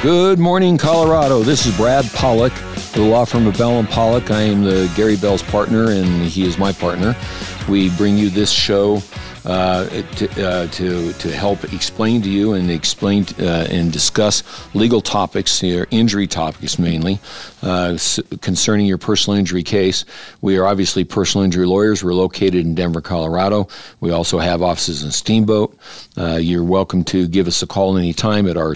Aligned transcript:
Good 0.00 0.38
morning, 0.38 0.78
Colorado. 0.78 1.42
This 1.42 1.66
is 1.66 1.76
Brad 1.76 2.04
Pollock, 2.12 2.52
the 2.92 3.00
law 3.02 3.24
firm 3.24 3.48
of 3.48 3.58
Bell 3.58 3.80
and 3.80 3.88
Pollock. 3.88 4.30
I 4.30 4.42
am 4.42 4.62
the 4.62 4.88
Gary 4.94 5.16
Bell's 5.16 5.42
partner, 5.42 5.90
and 5.90 6.22
he 6.22 6.46
is 6.46 6.56
my 6.56 6.70
partner. 6.70 7.16
We 7.68 7.90
bring 7.96 8.16
you 8.16 8.30
this 8.30 8.48
show 8.48 9.02
uh, 9.48 9.88
to, 10.16 10.46
uh, 10.46 10.66
to, 10.66 11.10
to 11.14 11.32
help 11.32 11.64
explain 11.72 12.20
to 12.20 12.28
you 12.28 12.52
and 12.52 12.70
explain 12.70 13.24
uh, 13.40 13.66
and 13.70 13.90
discuss 13.90 14.42
legal 14.74 15.00
topics 15.00 15.58
here, 15.58 15.86
injury 15.90 16.26
topics 16.26 16.78
mainly, 16.78 17.18
uh, 17.62 17.96
concerning 18.42 18.84
your 18.84 18.98
personal 18.98 19.38
injury 19.38 19.62
case. 19.62 20.04
We 20.42 20.58
are 20.58 20.66
obviously 20.66 21.02
personal 21.02 21.46
injury 21.46 21.64
lawyers. 21.64 22.04
We're 22.04 22.12
located 22.12 22.56
in 22.56 22.74
Denver, 22.74 23.00
Colorado. 23.00 23.68
We 24.00 24.10
also 24.10 24.38
have 24.38 24.60
offices 24.60 25.02
in 25.02 25.10
Steamboat. 25.10 25.78
You're 26.18 26.62
welcome 26.62 27.02
to 27.04 27.26
give 27.26 27.46
us 27.46 27.62
a 27.62 27.66
call 27.66 27.96
anytime 27.96 28.46
at 28.48 28.58
our 28.58 28.74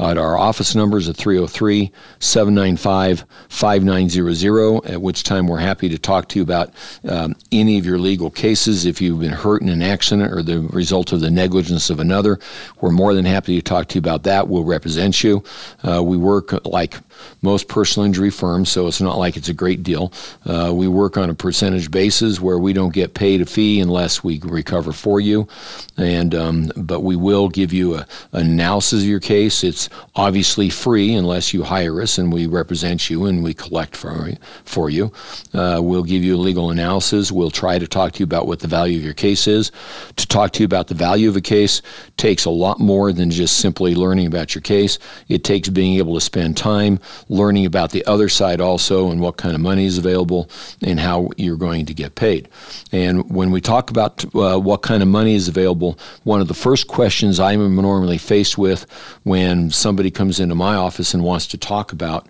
at 0.00 0.18
our 0.18 0.36
office 0.36 0.74
numbers 0.74 1.08
at 1.08 1.16
303 1.16 1.92
795 2.18 3.24
5900, 3.48 4.86
at 4.86 5.00
which 5.00 5.22
time 5.22 5.46
we're 5.46 5.58
happy 5.58 5.88
to 5.88 5.98
talk 5.98 6.28
to 6.30 6.40
you 6.40 6.42
about 6.42 6.74
um, 7.08 7.36
any 7.52 7.78
of 7.78 7.86
your 7.86 7.98
legal 7.98 8.28
cases. 8.28 8.86
If 8.86 9.00
you've 9.00 9.20
been 9.20 9.30
hurt 9.30 9.62
in 9.62 9.68
an 9.68 9.82
accident 9.82 9.99
or 10.12 10.42
the 10.42 10.60
result 10.60 11.12
of 11.12 11.20
the 11.20 11.30
negligence 11.30 11.90
of 11.90 12.00
another, 12.00 12.38
we're 12.80 12.90
more 12.90 13.14
than 13.14 13.24
happy 13.24 13.56
to 13.56 13.62
talk 13.62 13.88
to 13.88 13.94
you 13.96 14.00
about 14.00 14.22
that. 14.24 14.48
We'll 14.48 14.64
represent 14.64 15.22
you. 15.22 15.42
Uh, 15.86 16.02
we 16.02 16.16
work 16.16 16.66
like 16.66 16.98
most 17.42 17.68
personal 17.68 18.06
injury 18.06 18.30
firms, 18.30 18.68
so 18.70 18.86
it's 18.86 19.00
not 19.00 19.18
like 19.18 19.36
it's 19.36 19.48
a 19.48 19.54
great 19.54 19.82
deal. 19.82 20.12
Uh, 20.44 20.72
we 20.74 20.88
work 20.88 21.16
on 21.16 21.30
a 21.30 21.34
percentage 21.34 21.90
basis 21.90 22.40
where 22.40 22.58
we 22.58 22.72
don't 22.72 22.94
get 22.94 23.14
paid 23.14 23.40
a 23.40 23.46
fee 23.46 23.80
unless 23.80 24.22
we 24.22 24.40
recover 24.40 24.92
for 24.92 25.20
you, 25.20 25.48
and 25.96 26.34
um, 26.34 26.70
but 26.76 27.00
we 27.00 27.16
will 27.16 27.48
give 27.48 27.72
you 27.72 27.94
a, 27.96 28.06
an 28.32 28.46
analysis 28.46 29.02
of 29.02 29.08
your 29.08 29.20
case. 29.20 29.64
It's 29.64 29.88
obviously 30.14 30.70
free 30.70 31.14
unless 31.14 31.54
you 31.54 31.62
hire 31.62 32.00
us 32.00 32.18
and 32.18 32.32
we 32.32 32.46
represent 32.46 33.10
you 33.10 33.26
and 33.26 33.42
we 33.42 33.54
collect 33.54 33.96
for 33.96 34.30
for 34.64 34.90
you. 34.90 35.12
Uh, 35.54 35.80
we'll 35.82 36.02
give 36.02 36.22
you 36.22 36.36
a 36.36 36.38
legal 36.38 36.70
analysis. 36.70 37.32
We'll 37.32 37.50
try 37.50 37.78
to 37.78 37.86
talk 37.86 38.12
to 38.12 38.18
you 38.20 38.24
about 38.24 38.46
what 38.46 38.60
the 38.60 38.68
value 38.68 38.98
of 38.98 39.04
your 39.04 39.14
case 39.14 39.46
is. 39.46 39.72
To 40.16 40.26
talk 40.26 40.52
to 40.52 40.60
you 40.60 40.64
about 40.64 40.88
the 40.88 40.94
value 40.94 41.28
of 41.28 41.36
a 41.36 41.40
case 41.40 41.82
takes 42.16 42.44
a 42.44 42.50
lot 42.50 42.80
more 42.80 43.12
than 43.12 43.30
just 43.30 43.58
simply 43.58 43.94
learning 43.94 44.26
about 44.26 44.54
your 44.54 44.62
case. 44.62 44.98
It 45.28 45.44
takes 45.44 45.68
being 45.68 45.98
able 45.98 46.14
to 46.14 46.20
spend 46.20 46.56
time 46.56 47.00
learning 47.28 47.66
about 47.66 47.90
the 47.90 48.04
other 48.06 48.28
side 48.28 48.60
also 48.60 49.10
and 49.10 49.20
what 49.20 49.36
kind 49.36 49.54
of 49.54 49.60
money 49.60 49.84
is 49.84 49.98
available 49.98 50.48
and 50.82 51.00
how 51.00 51.28
you're 51.36 51.56
going 51.56 51.86
to 51.86 51.94
get 51.94 52.14
paid. 52.14 52.48
And 52.92 53.30
when 53.30 53.50
we 53.50 53.60
talk 53.60 53.90
about 53.90 54.24
uh, 54.34 54.58
what 54.58 54.82
kind 54.82 55.02
of 55.02 55.08
money 55.08 55.34
is 55.34 55.48
available, 55.48 55.98
one 56.24 56.40
of 56.40 56.48
the 56.48 56.54
first 56.54 56.86
questions 56.86 57.40
I'm 57.40 57.76
normally 57.76 58.18
faced 58.18 58.58
with 58.58 58.86
when 59.24 59.70
somebody 59.70 60.10
comes 60.10 60.40
into 60.40 60.54
my 60.54 60.74
office 60.74 61.14
and 61.14 61.22
wants 61.22 61.46
to 61.48 61.58
talk 61.58 61.92
about 61.92 62.26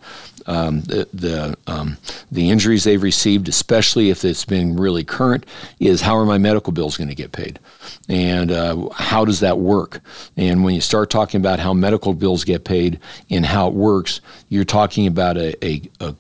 um, 0.47 0.81
the 0.83 1.09
the, 1.13 1.57
um, 1.67 1.97
the 2.31 2.51
injuries 2.51 2.85
they've 2.85 3.03
received, 3.03 3.49
especially 3.49 4.11
if 4.11 4.25
it's 4.25 4.45
been 4.45 4.77
really 4.77 5.05
current, 5.05 5.47
is 5.79 6.01
how 6.01 6.17
are 6.17 6.25
my 6.25 6.39
medical 6.39 6.73
bills 6.73 6.97
going 6.97 7.09
to 7.09 7.15
get 7.15 7.33
paid, 7.33 7.59
and 8.09 8.51
uh, 8.51 8.89
how 8.91 9.25
does 9.25 9.41
that 9.41 9.59
work? 9.59 10.01
And 10.37 10.65
when 10.65 10.75
you 10.75 10.81
start 10.81 11.11
talking 11.11 11.41
about 11.41 11.59
how 11.59 11.73
medical 11.73 12.15
bills 12.15 12.45
get 12.45 12.65
paid 12.65 13.01
and 13.31 13.45
how 13.45 13.69
it 13.69 13.75
works, 13.75 14.21
you're 14.49 14.65
talking 14.65 15.07
about 15.07 15.37
a, 15.37 15.65
a, 15.65 15.83
a 16.01 16.15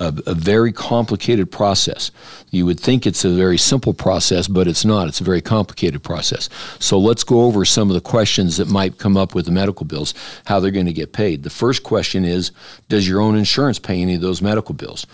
a, 0.00 0.14
a, 0.26 0.34
very 0.34 0.72
complicated 0.72 1.50
process. 1.50 2.10
You 2.50 2.66
would 2.66 2.80
think 2.80 3.06
it's 3.06 3.24
a 3.24 3.30
very 3.30 3.58
simple 3.58 3.94
process, 3.94 4.48
but 4.48 4.66
it's 4.66 4.84
not. 4.84 5.08
It's 5.08 5.20
a 5.20 5.24
very 5.24 5.40
complicated 5.40 6.02
process. 6.02 6.48
So 6.78 6.98
let's 6.98 7.24
go 7.24 7.42
over 7.42 7.64
some 7.64 7.88
of 7.88 7.94
the 7.94 8.00
questions 8.00 8.56
that 8.56 8.68
might 8.68 8.98
come 8.98 9.16
up 9.16 9.34
with 9.34 9.46
the 9.46 9.52
medical 9.52 9.86
bills, 9.86 10.14
how 10.46 10.60
they're 10.60 10.70
going 10.70 10.86
to 10.86 10.92
get 10.92 11.12
paid. 11.12 11.42
The 11.42 11.50
first 11.50 11.82
question 11.82 12.24
is 12.24 12.52
Does 12.88 13.08
your 13.08 13.20
own 13.20 13.36
insurance 13.36 13.78
pay 13.78 14.00
any 14.02 14.14
of 14.14 14.20
those 14.20 14.42
medical 14.42 14.74
bills? 14.74 15.06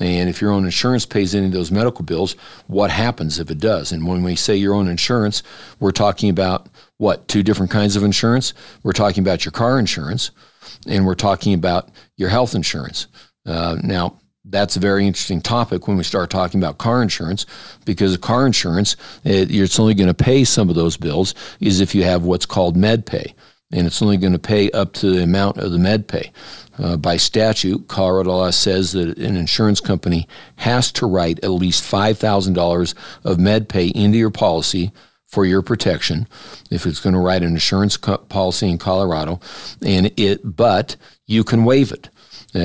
And 0.00 0.28
if 0.28 0.40
your 0.40 0.50
own 0.50 0.64
insurance 0.64 1.06
pays 1.06 1.34
any 1.34 1.46
of 1.46 1.52
those 1.52 1.70
medical 1.70 2.04
bills, 2.04 2.34
what 2.66 2.90
happens 2.90 3.38
if 3.38 3.50
it 3.50 3.58
does? 3.58 3.92
And 3.92 4.06
when 4.06 4.22
we 4.24 4.34
say 4.34 4.56
your 4.56 4.74
own 4.74 4.88
insurance, 4.88 5.42
we're 5.78 5.92
talking 5.92 6.30
about 6.30 6.68
what? 6.98 7.28
Two 7.28 7.42
different 7.42 7.70
kinds 7.70 7.96
of 7.96 8.02
insurance? 8.02 8.54
We're 8.82 8.92
talking 8.92 9.22
about 9.22 9.44
your 9.44 9.52
car 9.52 9.78
insurance 9.78 10.30
and 10.86 11.06
we're 11.06 11.14
talking 11.14 11.54
about 11.54 11.90
your 12.16 12.28
health 12.28 12.54
insurance. 12.54 13.06
Uh, 13.46 13.76
now, 13.82 14.18
that's 14.44 14.76
a 14.76 14.80
very 14.80 15.06
interesting 15.06 15.40
topic 15.40 15.88
when 15.88 15.96
we 15.96 16.04
start 16.04 16.30
talking 16.30 16.60
about 16.60 16.78
car 16.78 17.02
insurance 17.02 17.46
because 17.84 18.16
car 18.18 18.46
insurance, 18.46 18.96
it, 19.24 19.50
it's 19.50 19.80
only 19.80 19.94
going 19.94 20.08
to 20.08 20.14
pay 20.14 20.44
some 20.44 20.68
of 20.68 20.74
those 20.74 20.96
bills 20.96 21.34
is 21.60 21.80
if 21.80 21.94
you 21.94 22.04
have 22.04 22.24
what's 22.24 22.46
called 22.46 22.76
med 22.76 23.06
pay. 23.06 23.34
And 23.72 23.86
it's 23.86 24.02
only 24.02 24.18
going 24.18 24.34
to 24.34 24.38
pay 24.38 24.70
up 24.70 24.92
to 24.94 25.10
the 25.10 25.22
amount 25.22 25.56
of 25.58 25.72
the 25.72 25.78
med 25.78 26.06
pay. 26.06 26.30
Uh, 26.78 26.96
by 26.96 27.16
statute, 27.16 27.88
Colorado 27.88 28.30
law 28.30 28.50
says 28.50 28.92
that 28.92 29.18
an 29.18 29.36
insurance 29.36 29.80
company 29.80 30.28
has 30.56 30.92
to 30.92 31.06
write 31.06 31.42
at 31.42 31.50
least 31.50 31.82
$5,000 31.82 32.94
of 33.24 33.38
med 33.40 33.68
pay 33.68 33.88
into 33.88 34.18
your 34.18 34.30
policy 34.30 34.92
for 35.26 35.44
your 35.44 35.62
protection 35.62 36.28
if 36.70 36.86
it's 36.86 37.00
going 37.00 37.14
to 37.14 37.18
write 37.20 37.42
an 37.42 37.54
insurance 37.54 37.96
co- 37.96 38.18
policy 38.18 38.68
in 38.68 38.78
Colorado. 38.78 39.40
And 39.84 40.12
it, 40.16 40.40
but 40.44 40.96
you 41.26 41.42
can 41.42 41.64
waive 41.64 41.90
it. 41.90 42.08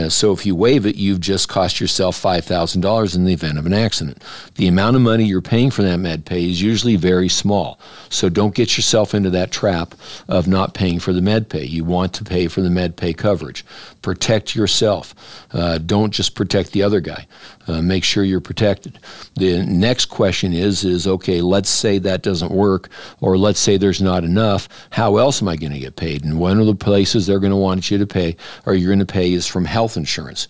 So 0.09 0.31
if 0.31 0.45
you 0.45 0.55
waive 0.55 0.85
it, 0.85 0.95
you've 0.95 1.19
just 1.19 1.49
cost 1.49 1.79
yourself 1.79 2.21
$5,000 2.21 3.15
in 3.15 3.25
the 3.25 3.33
event 3.33 3.57
of 3.57 3.65
an 3.65 3.73
accident. 3.73 4.23
The 4.55 4.67
amount 4.67 4.95
of 4.95 5.01
money 5.01 5.25
you're 5.25 5.41
paying 5.41 5.71
for 5.71 5.81
that 5.81 5.97
med 5.97 6.25
pay 6.25 6.47
is 6.47 6.61
usually 6.61 6.95
very 6.95 7.27
small. 7.27 7.79
So 8.09 8.29
don't 8.29 8.53
get 8.53 8.77
yourself 8.77 9.15
into 9.15 9.31
that 9.31 9.51
trap 9.51 9.95
of 10.27 10.47
not 10.47 10.75
paying 10.75 10.99
for 10.99 11.11
the 11.11 11.21
med 11.21 11.49
pay. 11.49 11.65
You 11.65 11.83
want 11.83 12.13
to 12.13 12.23
pay 12.23 12.47
for 12.47 12.61
the 12.61 12.69
med 12.69 12.97
pay 12.97 13.13
coverage. 13.13 13.65
Protect 14.01 14.55
yourself. 14.55 15.15
Uh, 15.51 15.79
don't 15.79 16.11
just 16.11 16.35
protect 16.35 16.71
the 16.71 16.83
other 16.83 16.99
guy. 16.99 17.25
Uh, 17.69 17.83
make 17.83 18.03
sure 18.03 18.23
you're 18.23 18.41
protected. 18.41 18.97
The 19.35 19.63
next 19.63 20.05
question 20.05 20.53
is 20.53 20.83
is 20.83 21.05
okay, 21.05 21.39
let's 21.41 21.69
say 21.69 21.99
that 21.99 22.23
doesn't 22.23 22.51
work 22.51 22.89
or 23.21 23.37
let's 23.37 23.59
say 23.59 23.77
there's 23.77 24.01
not 24.01 24.23
enough. 24.23 24.67
How 24.89 25.17
else 25.17 25.39
am 25.39 25.49
I 25.49 25.55
going 25.55 25.73
to 25.73 25.79
get 25.79 25.95
paid? 25.95 26.23
And 26.23 26.39
one 26.39 26.59
of 26.59 26.65
the 26.65 26.73
places 26.73 27.27
they're 27.27 27.39
going 27.39 27.51
to 27.51 27.57
want 27.57 27.91
you 27.91 27.99
to 27.99 28.07
pay 28.07 28.37
or 28.65 28.73
you're 28.73 28.89
going 28.89 29.05
to 29.05 29.13
pay 29.13 29.31
is 29.31 29.45
from 29.45 29.65
health 29.65 29.97
insurance. 29.97 30.47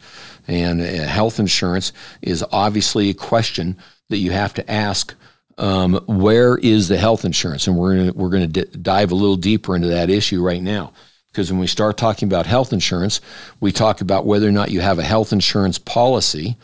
And 0.47 0.79
uh, 0.79 0.85
health 1.07 1.41
insurance 1.41 1.91
is 2.21 2.41
obviously 2.53 3.09
a 3.09 3.13
question 3.13 3.77
that 4.07 4.19
you 4.19 4.31
have 4.31 4.53
to 4.53 4.71
ask. 4.71 5.13
Um, 5.57 5.95
where 6.07 6.57
is 6.57 6.87
the 6.87 6.97
health 6.97 7.25
insurance? 7.25 7.67
And 7.67 7.75
we're 7.75 7.97
gonna, 7.97 8.13
we're 8.13 8.29
going 8.29 8.49
to 8.49 8.65
d- 8.65 8.77
dive 8.77 9.11
a 9.11 9.15
little 9.15 9.35
deeper 9.35 9.75
into 9.75 9.89
that 9.89 10.09
issue 10.09 10.41
right 10.41 10.61
now. 10.61 10.93
Because 11.33 11.51
when 11.51 11.59
we 11.59 11.67
start 11.67 11.97
talking 11.97 12.29
about 12.29 12.45
health 12.45 12.71
insurance, 12.71 13.19
we 13.59 13.73
talk 13.73 13.99
about 13.99 14.25
whether 14.25 14.47
or 14.47 14.53
not 14.53 14.71
you 14.71 14.79
have 14.79 14.99
a 14.99 15.03
health 15.03 15.33
insurance 15.33 15.77
policy. 15.77 16.55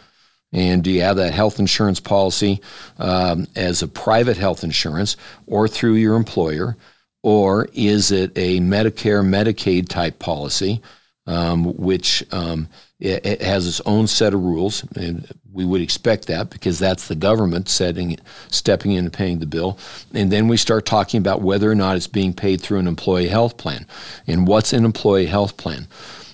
And 0.56 0.84
do 0.84 0.90
you 0.90 1.02
have 1.02 1.18
that 1.18 1.34
health 1.34 1.60
insurance 1.60 2.00
policy 2.00 2.62
um, 2.98 3.46
as 3.56 3.84
a 3.84 3.88
private 3.88 4.38
health 4.38 4.64
insurance 4.64 5.18
or 5.46 5.68
through 5.68 5.96
your 5.96 6.16
employer? 6.16 6.78
Or 7.22 7.68
is 7.74 8.12
it 8.12 8.32
a 8.36 8.60
Medicare, 8.60 9.24
Medicaid 9.24 9.90
type 9.90 10.18
policy? 10.18 10.82
um, 11.28 11.76
which 11.76 12.24
um, 12.32 12.68
it, 13.00 13.26
it, 13.26 13.42
has 13.42 13.68
its 13.68 13.82
own 13.86 14.08
set 14.08 14.34
of 14.34 14.44
rules, 14.44 14.84
and 14.96 15.28
we 15.52 15.66
would 15.66 15.82
expect 15.82 16.28
that 16.28 16.50
because 16.50 16.78
that's 16.78 17.08
the 17.08 17.16
government 17.16 17.68
setting, 17.68 18.18
stepping 18.50 18.92
in 18.92 19.06
and 19.06 19.14
paying 19.14 19.40
the 19.40 19.46
bill. 19.46 19.78
And 20.14 20.32
then 20.32 20.48
we 20.48 20.58
start 20.58 20.86
talking 20.86 21.18
about 21.18 21.42
whether 21.42 21.70
or 21.70 21.76
not 21.76 21.96
it's 21.96 22.08
being 22.08 22.34
paid 22.34 22.62
through 22.62 22.80
an 22.80 22.88
employee 22.88 23.28
health 23.28 23.58
plan. 23.58 23.86
And 24.28 24.48
what's 24.48 24.74
an 24.74 24.86
employee 24.86 25.26
health 25.26 25.58
plan? 25.58 25.88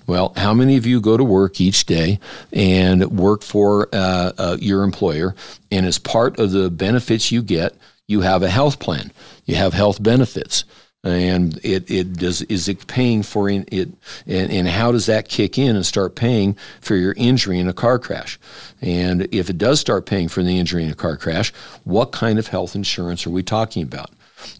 Well, 0.07 0.33
how 0.35 0.53
many 0.53 0.77
of 0.77 0.85
you 0.85 0.99
go 0.99 1.17
to 1.17 1.23
work 1.23 1.61
each 1.61 1.85
day 1.85 2.19
and 2.51 3.17
work 3.17 3.43
for 3.43 3.87
uh, 3.93 4.31
uh, 4.37 4.57
your 4.59 4.83
employer, 4.83 5.35
and 5.71 5.85
as 5.85 5.99
part 5.99 6.39
of 6.39 6.51
the 6.51 6.69
benefits 6.69 7.31
you 7.31 7.41
get, 7.41 7.75
you 8.07 8.21
have 8.21 8.43
a 8.43 8.49
health 8.49 8.79
plan, 8.79 9.11
you 9.45 9.55
have 9.55 9.73
health 9.73 10.01
benefits. 10.01 10.65
And 11.03 11.59
it, 11.63 11.89
it 11.89 12.13
does 12.13 12.43
is 12.43 12.67
it 12.67 12.85
paying 12.85 13.23
for 13.23 13.49
it 13.49 13.67
and, 13.71 13.97
and 14.27 14.67
how 14.67 14.91
does 14.91 15.07
that 15.07 15.27
kick 15.27 15.57
in 15.57 15.75
and 15.75 15.83
start 15.83 16.15
paying 16.15 16.55
for 16.79 16.95
your 16.95 17.15
injury 17.17 17.57
in 17.57 17.67
a 17.67 17.73
car 17.73 17.97
crash? 17.97 18.39
And 18.81 19.27
if 19.33 19.49
it 19.49 19.57
does 19.57 19.79
start 19.79 20.05
paying 20.05 20.27
for 20.27 20.43
the 20.43 20.59
injury 20.59 20.83
in 20.83 20.91
a 20.91 20.95
car 20.95 21.17
crash 21.17 21.51
what 21.85 22.11
kind 22.11 22.37
of 22.37 22.49
health 22.49 22.75
insurance 22.75 23.25
are 23.25 23.31
we 23.31 23.41
talking 23.41 23.81
about 23.81 24.11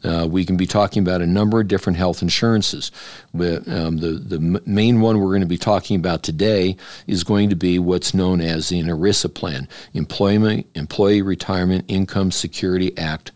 uh, 0.03 0.27
we 0.29 0.45
can 0.45 0.57
be 0.57 0.67
talking 0.67 1.01
about 1.01 1.21
a 1.21 1.27
number 1.27 1.59
of 1.59 1.67
different 1.67 1.97
health 1.97 2.21
insurances. 2.21 2.91
But, 3.33 3.67
um, 3.67 3.97
the, 3.97 4.11
the 4.13 4.61
main 4.65 5.01
one 5.01 5.19
we're 5.19 5.27
going 5.27 5.41
to 5.41 5.47
be 5.47 5.57
talking 5.57 5.95
about 5.95 6.23
today 6.23 6.75
is 7.07 7.23
going 7.23 7.49
to 7.49 7.55
be 7.55 7.79
what's 7.79 8.13
known 8.13 8.41
as 8.41 8.69
the 8.69 8.81
ERISA 8.81 9.33
plan, 9.33 9.67
Employment 9.93 10.67
Employee 10.75 11.21
Retirement 11.21 11.85
Income 11.87 12.31
Security 12.31 12.97
Act 12.97 13.31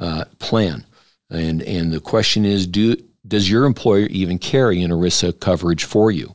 uh, 0.00 0.24
plan. 0.38 0.84
And 1.30 1.62
and 1.62 1.92
the 1.92 2.00
question 2.00 2.44
is, 2.44 2.66
do 2.66 2.96
does 3.28 3.50
your 3.50 3.64
employer 3.64 4.06
even 4.06 4.38
carry 4.38 4.82
an 4.82 4.90
ERISA 4.90 5.38
coverage 5.40 5.84
for 5.84 6.10
you? 6.10 6.34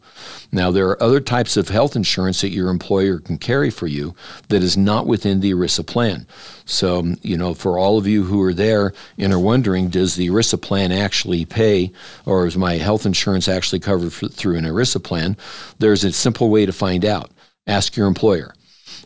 Now, 0.51 0.69
there 0.69 0.87
are 0.87 1.01
other 1.01 1.19
types 1.19 1.57
of 1.57 1.69
health 1.69 1.95
insurance 1.95 2.41
that 2.41 2.51
your 2.51 2.69
employer 2.69 3.19
can 3.19 3.39
carry 3.39 3.71
for 3.71 3.87
you 3.87 4.15
that 4.49 4.61
is 4.61 4.77
not 4.77 5.07
within 5.07 5.39
the 5.39 5.51
ERISA 5.51 5.87
plan. 5.87 6.27
So, 6.65 7.15
you 7.23 7.37
know, 7.37 7.55
for 7.55 7.79
all 7.79 7.97
of 7.97 8.05
you 8.05 8.23
who 8.23 8.41
are 8.43 8.53
there 8.53 8.93
and 9.17 9.33
are 9.33 9.39
wondering, 9.39 9.89
does 9.89 10.15
the 10.15 10.27
ERISA 10.27 10.61
plan 10.61 10.91
actually 10.91 11.45
pay, 11.45 11.91
or 12.25 12.45
is 12.45 12.55
my 12.55 12.73
health 12.75 13.05
insurance 13.05 13.47
actually 13.47 13.79
covered 13.79 14.13
for, 14.13 14.27
through 14.27 14.57
an 14.57 14.65
ERISA 14.65 15.03
plan? 15.03 15.35
There's 15.79 16.03
a 16.03 16.11
simple 16.11 16.49
way 16.49 16.65
to 16.65 16.73
find 16.73 17.03
out. 17.03 17.31
Ask 17.65 17.97
your 17.97 18.07
employer. 18.07 18.53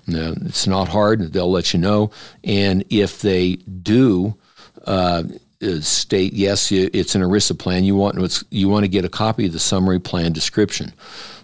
Now, 0.06 0.34
it's 0.45 0.68
not 0.68 0.88
hard, 0.89 1.34
they'll 1.34 1.51
let 1.51 1.74
you 1.74 1.80
know. 1.80 2.12
And 2.44 2.84
if 2.89 3.22
they 3.22 3.56
do, 3.56 4.36
uh, 4.86 5.24
state 5.81 6.33
yes, 6.33 6.71
it's 6.71 7.15
an 7.15 7.21
ERISA 7.21 7.57
plan. 7.57 7.83
You 7.83 7.95
want 7.95 8.44
you 8.51 8.69
want 8.69 8.83
to 8.83 8.89
get 8.89 9.06
a 9.06 9.09
copy 9.09 9.48
of 9.48 9.54
the 9.54 9.59
summary 9.59 10.00
plan 10.00 10.33
description. 10.33 10.94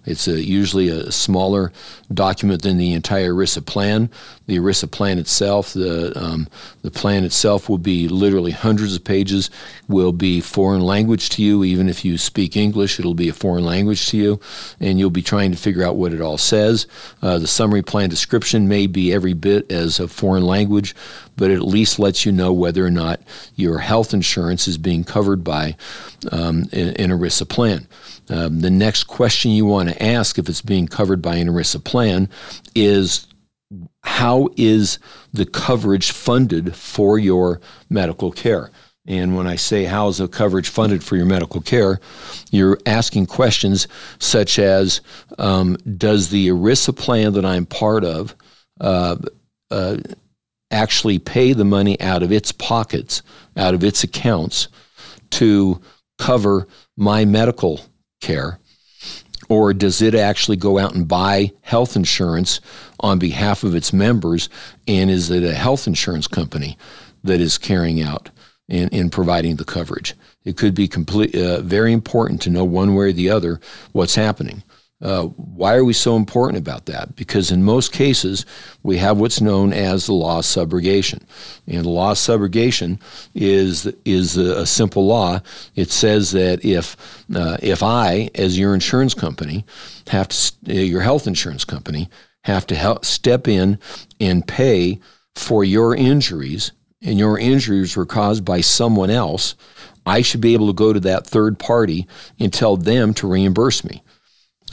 It's 0.06 0.28
a, 0.28 0.44
usually 0.44 0.90
a 0.90 1.12
smaller 1.12 1.72
document 2.14 2.62
than 2.62 2.78
the 2.78 2.92
entire 2.92 3.32
ERISA 3.32 3.66
plan. 3.66 4.10
The 4.48 4.58
ERISA 4.58 4.92
plan 4.92 5.18
itself, 5.18 5.72
the 5.74 6.12
um, 6.22 6.48
the 6.82 6.92
plan 6.92 7.24
itself 7.24 7.70
will 7.70 7.78
be 7.78 8.10
literally 8.10 8.52
hundreds 8.52 8.96
of 8.96 9.04
pages. 9.04 9.50
Will 9.88 10.12
be 10.12 10.42
foreign 10.42 10.82
language 10.82 11.30
to 11.30 11.44
you, 11.44 11.64
even 11.64 11.88
if 11.88 12.04
you 12.04 12.18
speak 12.18 12.58
English, 12.58 13.00
it'll 13.00 13.14
be 13.14 13.30
a 13.30 13.34
foreign 13.34 13.64
language 13.64 14.10
to 14.10 14.18
you, 14.18 14.40
and 14.80 15.00
you'll 15.00 15.10
be 15.10 15.22
trying 15.22 15.52
to 15.52 15.58
figure 15.58 15.84
out 15.84 15.96
what 15.96 16.14
it 16.14 16.22
all 16.22 16.38
says. 16.38 16.86
Uh, 17.22 17.40
the 17.40 17.48
summary 17.48 17.82
plan 17.82 18.10
description 18.10 18.68
may 18.68 18.88
be 18.88 19.14
every 19.14 19.34
bit 19.34 19.72
as 19.72 20.00
a 20.00 20.08
foreign 20.10 20.44
language, 20.44 20.94
but 21.36 21.52
it 21.52 21.56
at 21.56 21.68
least 21.68 22.00
lets 22.00 22.26
you 22.26 22.32
know 22.32 22.54
whether 22.54 22.86
or 22.86 22.92
not 22.92 23.22
your 23.56 23.80
health 23.80 24.14
insurance 24.14 24.68
is 24.68 24.78
being 24.78 25.04
covered 25.04 25.44
by 25.44 25.76
um, 26.32 26.64
an, 26.72 27.10
ERISA 27.12 27.48
plan. 27.50 27.88
Um, 28.30 28.62
the 28.62 28.70
next 28.70 29.06
question 29.06 29.52
you 29.52 29.66
want 29.66 29.90
to 29.90 30.04
ask, 30.04 30.38
if 30.38 30.48
it's 30.50 30.62
being 30.62 30.88
covered 30.88 31.22
by 31.22 31.36
an 31.36 31.48
ERISA 31.48 31.84
plan, 31.84 32.30
is 32.76 33.28
how 34.04 34.50
is 34.58 35.00
the 35.32 35.46
coverage 35.46 36.12
funded 36.12 36.76
for 36.76 37.18
your 37.18 37.60
medical 37.90 38.32
care? 38.32 38.70
And 39.06 39.36
when 39.36 39.48
I 39.48 39.58
say 39.58 39.84
how 39.84 40.08
is 40.08 40.18
the 40.18 40.30
coverage 40.30 40.70
funded 40.70 41.04
for 41.04 41.18
your 41.18 41.26
medical 41.26 41.60
care, 41.60 42.00
you're 42.52 42.78
asking 42.86 43.26
questions 43.26 43.88
such 44.20 44.60
as 44.60 45.02
um, 45.38 45.76
Does 45.98 46.30
the 46.30 46.48
ERISA 46.48 46.96
plan 46.96 47.34
that 47.34 47.46
I'm 47.46 47.66
part 47.66 48.06
of 48.06 48.34
uh, 48.80 49.18
uh, 49.72 49.98
actually 50.74 51.20
pay 51.20 51.54
the 51.54 51.66
money 51.66 52.00
out 52.02 52.24
of 52.24 52.32
its 52.32 52.52
pockets, 52.52 53.22
out 53.56 53.74
of 53.74 53.84
its 53.84 54.04
accounts, 54.04 54.68
to 55.32 55.82
cover 56.18 56.68
my 56.98 57.26
medical 57.26 57.80
care? 58.22 58.60
Or 59.50 59.74
does 59.74 60.02
it 60.02 60.16
actually 60.16 60.58
go 60.58 60.80
out 60.80 60.96
and 60.96 61.08
buy 61.08 61.52
health 61.62 61.96
insurance 61.96 62.60
on 63.00 63.20
behalf 63.20 63.64
of 63.64 63.76
its 63.76 63.94
members? 63.94 64.50
And 64.88 65.10
is 65.10 65.30
it 65.30 65.44
a 65.44 65.54
health 65.54 65.86
insurance 65.88 66.28
company 66.28 66.78
that 67.24 67.42
is 67.42 67.58
carrying 67.58 68.02
out 68.02 68.30
and, 68.70 68.92
and 68.94 69.12
providing 69.12 69.58
the 69.58 69.66
coverage? 69.66 70.16
It 70.46 70.58
could 70.58 70.74
be 70.74 70.88
complete, 70.88 71.36
uh, 71.36 71.62
very 71.62 71.94
important 71.94 72.42
to 72.42 72.50
know 72.50 72.66
one 72.66 72.96
way 72.96 73.10
or 73.10 73.12
the 73.14 73.30
other 73.30 73.60
what's 73.92 74.16
happening. 74.16 74.64
Uh, 75.04 75.26
why 75.26 75.76
are 75.76 75.84
we 75.84 75.92
so 75.92 76.16
important 76.16 76.58
about 76.58 76.86
that? 76.86 77.14
Because 77.18 77.52
in 77.52 77.62
most 77.62 77.92
cases, 77.92 78.46
we 78.84 78.98
have 78.98 79.18
what's 79.18 79.42
known 79.42 79.74
as 79.74 80.06
the 80.06 80.14
law 80.14 80.40
of 80.40 80.46
subrogation. 80.46 81.22
And 81.68 81.84
the 81.84 81.90
law 81.90 82.12
of 82.12 82.18
subrogation 82.18 83.02
is, 83.36 83.86
is 84.06 84.38
a, 84.38 84.66
simple 84.66 85.06
law. 85.06 85.42
It 85.76 85.92
says 85.92 86.32
that 86.32 86.64
if, 86.64 86.96
uh, 87.36 87.58
if 87.62 87.84
I, 87.84 88.30
as 88.34 88.58
your 88.58 88.74
insurance 88.74 89.14
company, 89.14 89.66
have 90.08 90.30
to, 90.30 90.54
uh, 90.70 90.74
your 90.74 91.02
health 91.02 91.28
insurance 91.28 91.66
company, 91.66 92.10
have 92.46 92.66
to 92.68 92.76
help 92.76 93.04
step 93.04 93.48
in 93.48 93.80
and 94.22 94.48
pay 94.48 95.02
for 95.36 95.66
your 95.66 95.96
injuries, 95.96 96.72
and 97.02 97.20
your 97.20 97.38
injuries 97.38 97.98
were 97.98 98.06
caused 98.06 98.46
by 98.46 98.62
someone 98.62 99.10
else, 99.10 99.56
I 100.06 100.22
should 100.22 100.42
be 100.42 100.54
able 100.54 100.68
to 100.68 100.74
go 100.74 100.94
to 100.94 101.00
that 101.02 101.28
third 101.28 101.60
party 101.60 102.08
and 102.40 102.54
tell 102.54 102.78
them 102.78 103.14
to 103.16 103.28
reimburse 103.28 103.84
me. 103.84 104.02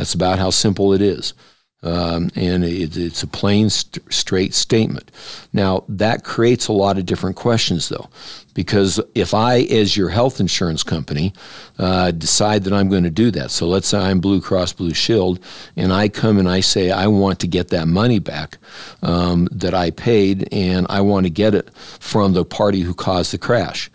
That's 0.01 0.15
about 0.15 0.39
how 0.39 0.49
simple 0.49 0.95
it 0.95 1.03
is. 1.03 1.35
Um, 1.83 2.31
and 2.35 2.65
it, 2.65 2.97
it's 2.97 3.23
a 3.23 3.27
plain, 3.27 3.69
st- 3.69 4.11
straight 4.11 4.55
statement. 4.55 5.11
Now, 5.53 5.85
that 5.91 6.25
creates 6.25 6.69
a 6.69 6.73
lot 6.73 6.97
of 6.97 7.05
different 7.05 7.37
questions, 7.37 7.91
though, 7.91 8.09
because 8.55 8.99
if 9.15 9.35
I, 9.35 9.59
as 9.61 9.99
your 9.99 10.09
health 10.09 10.41
insurance 10.41 10.83
company, 10.83 11.35
uh, 11.79 12.13
decide 12.13 12.65
that 12.65 12.73
I'm 12.73 12.89
going 12.89 13.05
to 13.05 13.11
do 13.11 13.31
that, 13.33 13.51
so 13.51 13.67
let's 13.67 13.89
say 13.89 13.99
I'm 13.99 14.21
Blue 14.21 14.41
Cross 14.41 14.73
Blue 14.75 14.95
Shield, 14.95 15.39
and 15.77 15.93
I 15.93 16.09
come 16.09 16.39
and 16.39 16.49
I 16.49 16.61
say 16.61 16.91
I 16.91 17.09
want 17.09 17.41
to 17.41 17.47
get 17.47 17.69
that 17.69 17.89
money 17.89 18.21
back 18.21 18.57
um, 19.03 19.49
that 19.53 19.75
I 19.75 19.91
paid, 19.91 20.49
and 20.53 20.87
I 20.89 21.03
want 21.03 21.27
to 21.27 21.31
get 21.31 21.55
it 21.55 21.75
from 21.75 22.33
the 22.33 22.45
party 22.47 22.81
who 22.81 22.95
caused 22.95 23.35
the 23.35 23.39
crash. 23.39 23.91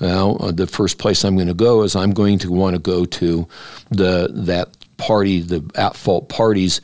Well, 0.00 0.36
uh, 0.42 0.50
the 0.50 0.66
first 0.66 0.98
place 0.98 1.24
I'm 1.24 1.36
going 1.36 1.48
to 1.48 1.54
go 1.54 1.82
is 1.82 1.94
I'm 1.94 2.12
going 2.12 2.38
to 2.40 2.50
want 2.50 2.74
to 2.74 2.80
go 2.80 3.04
to 3.04 3.46
the 3.90 4.30
that 4.32 4.68
party, 5.02 5.40
the 5.40 5.68
at 5.74 5.96
fault 5.96 6.28
party's 6.28 6.80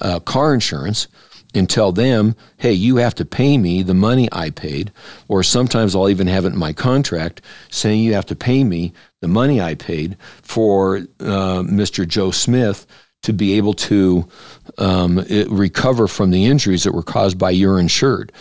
uh, 0.00 0.20
car 0.20 0.52
insurance 0.52 1.08
and 1.54 1.68
tell 1.68 1.92
them, 1.92 2.36
hey, 2.58 2.72
you 2.72 2.96
have 2.96 3.14
to 3.14 3.24
pay 3.24 3.58
me 3.58 3.82
the 3.82 3.94
money 3.94 4.28
I 4.30 4.50
paid. 4.50 4.92
Or 5.28 5.42
sometimes 5.42 5.94
I'll 5.94 6.08
even 6.08 6.26
have 6.26 6.44
it 6.44 6.52
in 6.52 6.58
my 6.58 6.72
contract 6.72 7.40
saying 7.70 8.02
you 8.02 8.14
have 8.14 8.26
to 8.26 8.36
pay 8.36 8.64
me 8.64 8.92
the 9.20 9.28
money 9.28 9.60
I 9.60 9.74
paid 9.74 10.16
for 10.42 10.98
uh, 11.20 11.62
Mr. 11.62 12.06
Joe 12.06 12.30
Smith 12.30 12.86
to 13.22 13.32
be 13.32 13.52
able 13.54 13.74
to 13.74 14.26
um, 14.78 15.18
recover 15.48 16.08
from 16.08 16.30
the 16.30 16.44
injuries 16.44 16.82
that 16.82 16.92
were 16.92 17.04
caused 17.04 17.38
by 17.38 17.50
your 17.50 17.78
insured. 17.78 18.32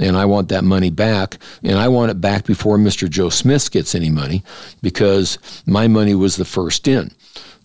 And 0.00 0.16
I 0.16 0.24
want 0.24 0.48
that 0.48 0.64
money 0.64 0.90
back, 0.90 1.36
and 1.62 1.78
I 1.78 1.88
want 1.88 2.10
it 2.10 2.20
back 2.20 2.46
before 2.46 2.78
Mr. 2.78 3.08
Joe 3.08 3.28
Smith 3.28 3.70
gets 3.70 3.94
any 3.94 4.10
money 4.10 4.42
because 4.80 5.38
my 5.66 5.88
money 5.88 6.14
was 6.14 6.36
the 6.36 6.46
first 6.46 6.88
in. 6.88 7.10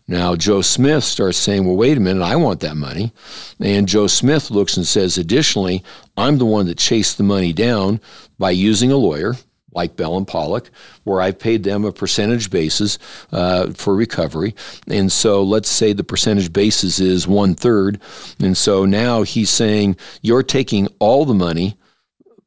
Now, 0.07 0.35
Joe 0.35 0.61
Smith 0.61 1.03
starts 1.03 1.37
saying, 1.37 1.65
well, 1.65 1.75
wait 1.75 1.97
a 1.97 1.99
minute, 1.99 2.23
I 2.23 2.35
want 2.35 2.59
that 2.59 2.77
money. 2.77 3.11
And 3.59 3.87
Joe 3.87 4.07
Smith 4.07 4.51
looks 4.51 4.77
and 4.77 4.85
says, 4.85 5.17
additionally, 5.17 5.83
I'm 6.15 6.37
the 6.37 6.45
one 6.45 6.67
that 6.67 6.77
chased 6.77 7.17
the 7.17 7.23
money 7.23 7.53
down 7.53 7.99
by 8.37 8.51
using 8.51 8.91
a 8.91 8.97
lawyer 8.97 9.35
like 9.71 9.97
Bell 9.97 10.17
and 10.17 10.27
Pollock, 10.27 10.71
where 11.03 11.21
I 11.21 11.31
paid 11.31 11.63
them 11.63 11.83
a 11.83 11.91
percentage 11.91 12.49
basis 12.49 12.97
uh, 13.31 13.71
for 13.73 13.93
recovery. 13.93 14.55
And 14.87 15.11
so 15.11 15.43
let's 15.43 15.69
say 15.69 15.91
the 15.91 16.03
percentage 16.03 16.53
basis 16.53 16.99
is 16.99 17.27
one 17.27 17.55
third. 17.55 17.99
And 18.39 18.55
so 18.55 18.85
now 18.85 19.23
he's 19.23 19.49
saying, 19.49 19.97
you're 20.21 20.43
taking 20.43 20.87
all 20.99 21.25
the 21.25 21.33
money, 21.33 21.77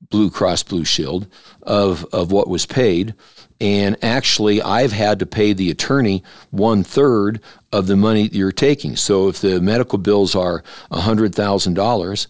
Blue 0.09 0.31
Cross 0.31 0.63
Blue 0.65 0.87
Shield, 0.87 1.27
of, 1.63 2.07
of 2.15 2.33
what 2.33 2.49
was 2.49 2.65
paid 2.65 3.15
and 3.61 3.97
actually, 4.03 4.63
I've 4.63 4.93
had 4.93 5.19
to 5.19 5.27
pay 5.27 5.53
the 5.53 5.71
attorney 5.71 6.23
one 6.51 6.85
third 6.85 7.41
of 7.73 7.87
the 7.87 7.97
money 7.97 8.29
you're 8.29 8.53
taking. 8.53 8.95
So 8.97 9.29
if 9.29 9.41
the 9.41 9.61
medical 9.61 9.99
bills 9.99 10.37
are 10.37 10.63
$100,000 10.93 12.27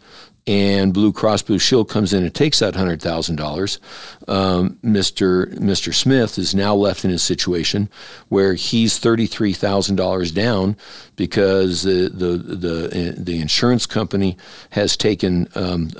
and 0.46 0.94
Blue 0.94 1.12
Cross 1.12 1.42
Blue 1.42 1.58
Shield 1.58 1.90
comes 1.90 2.14
in 2.14 2.24
and 2.24 2.34
takes 2.34 2.60
that 2.60 2.72
$100,000, 2.72 3.78
um, 4.26 4.78
Mr. 4.82 5.54
Mr. 5.58 5.94
Smith 5.94 6.38
is 6.38 6.54
now 6.54 6.74
left 6.74 7.04
in 7.04 7.10
a 7.10 7.18
situation 7.18 7.90
where 8.28 8.54
he's 8.54 8.98
$33,000 8.98 10.34
down 10.34 10.76
because 11.16 11.82
the, 11.82 12.08
the, 12.08 12.38
the, 12.38 13.14
the 13.18 13.40
insurance 13.40 13.84
company 13.84 14.38
has 14.70 14.96
taken 14.96 15.46
um, 15.54 15.90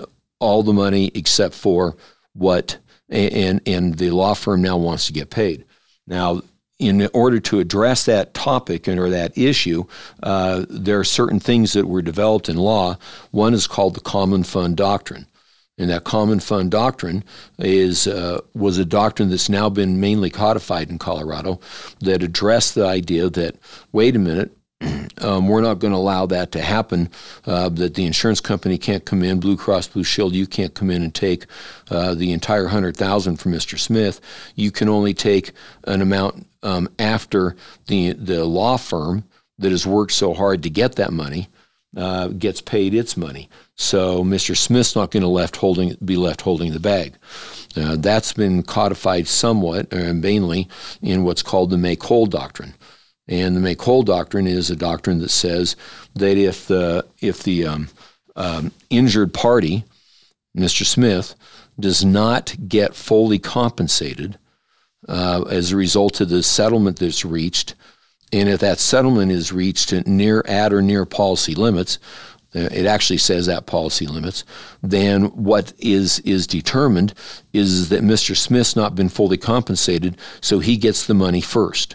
all 0.41 0.63
the 0.63 0.73
money 0.73 1.11
except 1.15 1.55
for 1.55 1.97
what 2.33 2.79
and 3.09 3.61
and 3.67 3.95
the 3.97 4.11
law 4.11 4.35
firm 4.35 4.63
now 4.63 4.77
wants 4.77 5.07
to 5.07 5.13
get 5.13 5.31
paid. 5.31 5.65
Now, 6.07 6.43
in 6.79 7.09
order 7.13 7.41
to 7.41 7.61
address 7.61 8.05
that 8.05 8.35
topic 8.35 8.87
and 8.87 9.01
or 9.01 9.11
that 9.11 9.37
issue, 9.37 9.85
uh, 10.23 10.65
there 10.69 10.99
are 10.99 11.05
certain 11.05 11.41
things 11.41 11.73
that 11.73 11.87
were 11.87 12.03
developed 12.03 12.49
in 12.49 12.57
law. 12.57 12.97
One 13.31 13.53
is 13.53 13.67
called 13.67 13.95
the 13.95 14.01
common 14.01 14.45
fund 14.45 14.77
doctrine. 14.77 15.27
And 15.81 15.91
that 15.91 16.03
common 16.03 16.41
fund 16.41 16.73
doctrine 16.73 17.23
is 17.59 18.09
uh, 18.09 18.41
was 18.53 18.79
a 18.79 18.85
doctrine 18.85 19.31
that's 19.31 19.49
now 19.49 19.69
been 19.69 20.01
mainly 20.01 20.29
codified 20.29 20.91
in 20.91 20.99
Colorado 20.99 21.61
that 22.01 22.23
addressed 22.23 22.75
the 22.75 22.85
idea 22.85 23.31
that 23.31 23.57
wait 23.93 24.17
a 24.17 24.19
minute, 24.19 24.58
um, 25.21 25.49
we're 25.49 25.61
not 25.61 25.79
going 25.79 25.93
to 25.93 25.99
allow 25.99 26.27
that 26.27 26.53
to 26.53 26.61
happen. 26.61 27.11
Uh, 27.45 27.69
that 27.69 27.95
the 27.95 28.05
insurance 28.05 28.41
company 28.41 28.79
can't 28.79 29.05
come 29.05 29.23
in, 29.23 29.41
Blue 29.41 29.57
Cross 29.57 29.89
Blue 29.89 30.05
Shield, 30.05 30.35
you 30.35 30.47
can't 30.47 30.75
come 30.75 30.91
in 30.91 31.03
and 31.03 31.15
take 31.15 31.47
uh, 31.91 32.15
the 32.15 32.33
entire 32.33 32.69
hundred 32.69 32.97
thousand 32.97 33.37
from 33.37 33.53
Mr. 33.53 33.79
Smith. 33.79 34.21
You 34.55 34.71
can 34.71 34.89
only 34.89 35.15
take 35.15 35.53
an 35.85 36.01
amount 36.01 36.47
um, 36.63 36.89
after 36.99 37.57
the 37.87 38.13
the 38.13 38.45
law 38.45 38.77
firm 38.77 39.25
that 39.59 39.73
has 39.73 39.87
worked 39.87 40.13
so 40.13 40.35
hard 40.35 40.63
to 40.63 40.71
get 40.71 40.97
that 40.97 41.13
money 41.13 41.49
uh, 41.97 42.29
gets 42.29 42.61
paid 42.61 42.95
its 42.95 43.17
money. 43.17 43.49
So 43.75 44.23
Mr. 44.23 44.57
Smith's 44.57 44.95
not 44.95 45.11
going 45.11 45.23
to 45.23 45.29
left 45.29 45.57
holding 45.57 45.97
be 46.05 46.17
left 46.17 46.43
holding 46.43 46.73
the 46.73 46.81
bag. 46.81 47.15
Uh, 47.77 47.97
that's 47.97 48.33
been 48.33 48.63
codified 48.63 49.27
somewhat, 49.27 49.93
uh, 49.93 50.13
mainly, 50.13 50.69
in 51.01 51.25
what's 51.25 51.43
called 51.43 51.71
the 51.71 51.79
make 51.79 52.03
whole 52.03 52.27
doctrine. 52.27 52.75
And 53.29 53.55
the 53.55 53.61
make 53.61 53.83
whole 53.83 54.03
doctrine 54.03 54.47
is 54.47 54.71
a 54.71 54.77
doctrine 54.77 55.19
that 55.21 55.31
says 55.31 55.77
that 56.15 56.39
if 56.39 56.67
the 56.67 57.05
if 57.21 57.43
the 57.43 57.67
um, 57.67 57.89
um, 58.37 58.73
injured 58.89 59.35
party, 59.35 59.85
Mr. 60.57 60.85
Smith, 60.85 61.35
does 61.79 62.05
not 62.05 62.57
get 62.67 62.95
fully 62.95 63.39
compensated 63.39 64.39
uh, 65.09 65.43
as 65.51 65.71
a 65.71 65.77
result 65.77 66.21
of 66.21 66.31
the 66.31 66.43
settlement 66.43 66.99
that's 66.99 67.25
reached, 67.25 67.75
and 68.33 68.49
if 68.49 68.61
that 68.61 68.79
settlement 68.79 69.31
is 69.31 69.53
reached 69.53 69.93
near 70.07 70.43
at 70.47 70.73
or 70.73 70.83
near 70.83 71.05
policy 71.05 71.55
limits, 71.55 71.99
uh, 72.55 72.61
it 72.73 72.87
actually 72.87 73.19
says 73.19 73.45
that 73.45 73.67
policy 73.67 74.07
limits, 74.07 74.43
then 74.83 75.25
what 75.25 75.75
is 75.79 76.19
is 76.21 76.47
determined 76.47 77.13
is 77.53 77.91
that 77.91 78.03
Mr. 78.03 78.35
Smith's 78.35 78.75
not 78.75 78.95
been 78.95 79.11
fully 79.11 79.37
compensated, 79.37 80.17
so 80.41 80.59
he 80.59 80.79
gets 80.79 81.07
the 81.07 81.15
money 81.15 81.43
first. 81.43 81.95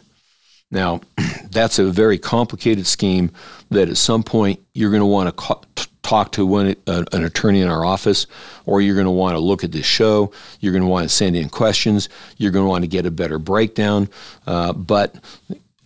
Now, 0.74 1.02
that's 1.52 1.80
a 1.80 1.86
very 1.86 2.18
complicated 2.18 2.86
scheme 2.86 3.32
that 3.70 3.88
at 3.88 3.98
some 3.98 4.24
point 4.24 4.60
you're 4.74 4.90
going 4.90 5.02
to 5.02 5.06
want 5.06 5.38
to 5.38 5.88
talk 6.02 6.32
to 6.34 6.46
one, 6.46 6.76
uh, 6.88 7.04
an 7.14 7.24
attorney 7.24 7.62
in 7.62 7.70
our 7.70 7.86
office, 7.86 8.28
or 8.66 8.82
you're 8.82 8.96
going 8.96 9.06
to 9.06 9.12
want 9.12 9.36
to 9.36 9.40
look 9.40 9.64
at 9.64 9.72
this 9.72 9.86
show. 9.86 10.34
You're 10.60 10.74
going 10.74 10.84
to 10.84 10.90
want 10.90 11.08
to 11.08 11.16
send 11.16 11.36
in 11.36 11.48
questions. 11.48 12.10
You're 12.38 12.52
going 12.52 12.66
to 12.66 12.70
want 12.70 12.84
to 12.84 12.90
get 12.90 13.06
a 13.06 13.12
better 13.12 13.40
breakdown. 13.40 14.10
Uh, 14.46 14.74
but 14.74 15.16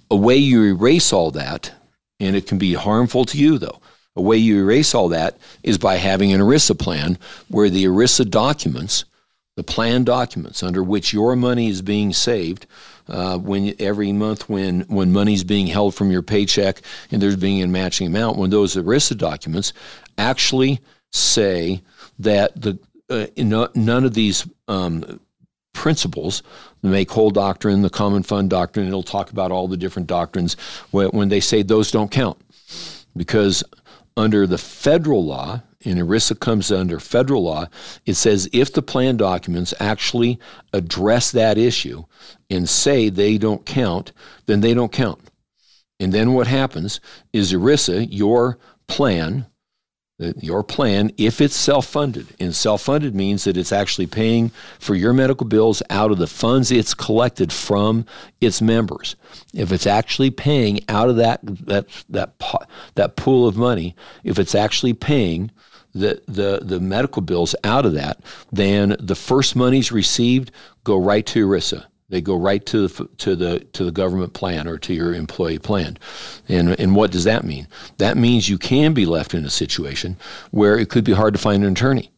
a 0.09 0.15
way 0.15 0.37
you 0.37 0.63
erase 0.63 1.13
all 1.13 1.31
that, 1.31 1.71
and 2.19 2.35
it 2.35 2.47
can 2.47 2.57
be 2.57 2.73
harmful 2.73 3.25
to 3.25 3.37
you 3.37 3.57
though, 3.57 3.79
a 4.15 4.21
way 4.21 4.37
you 4.37 4.61
erase 4.61 4.95
all 4.95 5.09
that 5.09 5.37
is 5.63 5.77
by 5.77 5.97
having 5.97 6.33
an 6.33 6.41
ERISA 6.41 6.79
plan 6.79 7.19
where 7.49 7.69
the 7.69 7.83
ERISA 7.83 8.29
documents, 8.29 9.03
the 9.55 9.63
plan 9.63 10.05
documents 10.05 10.63
under 10.63 10.81
which 10.81 11.13
your 11.13 11.35
money 11.35 11.67
is 11.67 11.81
being 11.81 12.13
saved, 12.13 12.65
uh, 13.09 13.37
when 13.37 13.73
every 13.79 14.11
month 14.11 14.49
when 14.49 14.81
when 14.81 15.11
money's 15.11 15.43
being 15.43 15.67
held 15.67 15.95
from 15.95 16.11
your 16.11 16.21
paycheck 16.21 16.81
and 17.11 17.21
there's 17.21 17.35
being 17.35 17.61
a 17.61 17.67
matching 17.67 18.07
amount, 18.07 18.37
when 18.37 18.49
those 18.49 18.75
ERISA 18.75 19.17
documents 19.17 19.73
actually 20.17 20.79
say 21.11 21.81
that 22.19 22.59
the 22.59 22.77
uh, 23.09 23.27
none 23.37 24.03
of 24.03 24.13
these 24.13 24.47
um, 24.67 25.19
principles, 25.73 26.43
the 26.81 26.89
make 26.89 27.09
whole 27.09 27.29
doctrine, 27.29 27.81
the 27.81 27.89
common 27.89 28.23
fund 28.23 28.49
doctrine, 28.49 28.87
it'll 28.87 29.03
talk 29.03 29.31
about 29.31 29.51
all 29.51 29.67
the 29.67 29.77
different 29.77 30.07
doctrines 30.07 30.55
when, 30.91 31.09
when 31.09 31.29
they 31.29 31.39
say 31.39 31.61
those 31.61 31.91
don't 31.91 32.11
count. 32.11 32.37
Because 33.15 33.63
under 34.17 34.47
the 34.47 34.57
federal 34.57 35.23
law, 35.23 35.61
and 35.85 35.99
ERISA 35.99 36.39
comes 36.39 36.71
under 36.71 36.99
federal 36.99 37.43
law, 37.43 37.67
it 38.05 38.15
says 38.15 38.49
if 38.51 38.73
the 38.73 38.81
plan 38.81 39.17
documents 39.17 39.73
actually 39.79 40.39
address 40.73 41.31
that 41.31 41.57
issue 41.57 42.03
and 42.49 42.67
say 42.67 43.09
they 43.09 43.37
don't 43.37 43.65
count, 43.65 44.11
then 44.45 44.61
they 44.61 44.73
don't 44.73 44.91
count. 44.91 45.19
And 45.99 46.13
then 46.13 46.33
what 46.33 46.47
happens 46.47 46.99
is 47.33 47.53
ERISA, 47.53 48.07
your 48.09 48.57
plan, 48.87 49.45
your 50.19 50.63
plan, 50.63 51.11
if 51.17 51.41
it's 51.41 51.55
self 51.55 51.85
funded, 51.85 52.27
and 52.39 52.55
self 52.55 52.81
funded 52.83 53.15
means 53.15 53.43
that 53.43 53.55
it's 53.55 53.71
actually 53.71 54.07
paying 54.07 54.49
for 54.79 54.95
your 54.95 55.13
medical 55.13 55.45
bills 55.45 55.83
out 55.89 56.11
of 56.11 56.17
the 56.17 56.27
funds 56.27 56.71
it's 56.71 56.93
collected 56.93 57.53
from 57.53 58.05
its 58.41 58.61
members. 58.61 59.15
If 59.53 59.71
it's 59.71 59.85
actually 59.85 60.31
paying 60.31 60.79
out 60.89 61.09
of 61.09 61.17
that, 61.17 61.41
that, 61.43 61.87
that, 62.09 62.33
that 62.95 63.15
pool 63.15 63.47
of 63.47 63.57
money, 63.57 63.95
if 64.23 64.39
it's 64.39 64.55
actually 64.55 64.93
paying 64.93 65.51
the, 65.93 66.21
the, 66.27 66.59
the 66.63 66.79
medical 66.79 67.21
bills 67.21 67.55
out 67.63 67.85
of 67.85 67.93
that, 67.93 68.19
then 68.51 68.95
the 68.99 69.15
first 69.15 69.55
monies 69.55 69.91
received 69.91 70.51
go 70.83 70.97
right 70.97 71.25
to 71.27 71.47
ERISA. 71.47 71.85
They 72.09 72.21
go 72.21 72.35
right 72.35 72.65
to 72.67 72.87
the, 72.87 73.05
to 73.17 73.35
the 73.35 73.59
to 73.73 73.83
the 73.83 73.91
government 73.91 74.33
plan 74.33 74.65
or 74.65 74.77
to 74.77 74.93
your 74.93 75.13
employee 75.13 75.59
plan, 75.59 75.97
and 76.47 76.79
and 76.79 76.95
what 76.95 77.11
does 77.11 77.25
that 77.25 77.43
mean? 77.43 77.67
That 77.97 78.15
means 78.15 78.47
you 78.47 78.57
can 78.57 78.93
be 78.93 79.05
left 79.05 79.33
in 79.33 79.43
a 79.43 79.49
situation 79.49 80.15
where 80.51 80.79
it 80.79 80.89
could 80.89 81.03
be 81.03 81.11
hard 81.11 81.33
to 81.33 81.39
find 81.39 81.65
an 81.65 81.73
attorney. 81.73 82.11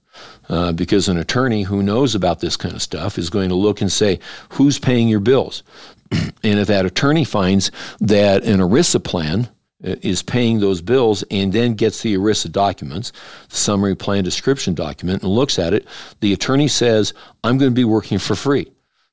Uh, 0.50 0.72
because 0.74 1.08
an 1.08 1.18
attorney 1.18 1.64
who 1.64 1.82
knows 1.82 2.14
about 2.14 2.40
this 2.40 2.58
kind 2.58 2.76
of 2.76 2.82
stuff 2.82 3.18
is 3.18 3.30
going 3.30 3.50
to 3.50 3.56
look 3.56 3.82
and 3.82 3.92
say, 3.92 4.20
who's 4.50 4.80
paying 4.80 5.08
your 5.08 5.20
bills? 5.20 5.64
and 6.12 6.60
if 6.60 6.68
that 6.68 6.86
attorney 6.86 7.24
finds 7.24 7.72
that 8.00 8.44
an 8.44 8.60
ERISA 8.60 9.04
plan 9.04 9.48
uh, 9.86 9.96
is 10.02 10.24
paying 10.24 10.60
those 10.60 10.82
bills 10.82 11.24
and 11.30 11.54
then 11.54 11.76
gets 11.76 12.02
the 12.02 12.16
ERISA 12.16 12.52
documents, 12.52 13.14
the 13.50 13.56
summary 13.56 13.96
plan 13.96 14.24
description 14.24 14.74
document, 14.74 15.22
and 15.22 15.32
looks 15.32 15.60
at 15.60 15.74
it, 15.74 15.88
the 16.20 16.34
attorney 16.34 16.68
says, 16.68 17.14
I'm 17.44 17.58
going 17.60 17.72
to 17.72 17.76
be 17.76 17.86
working 17.86 18.18
for 18.18 18.36
free 18.36 18.72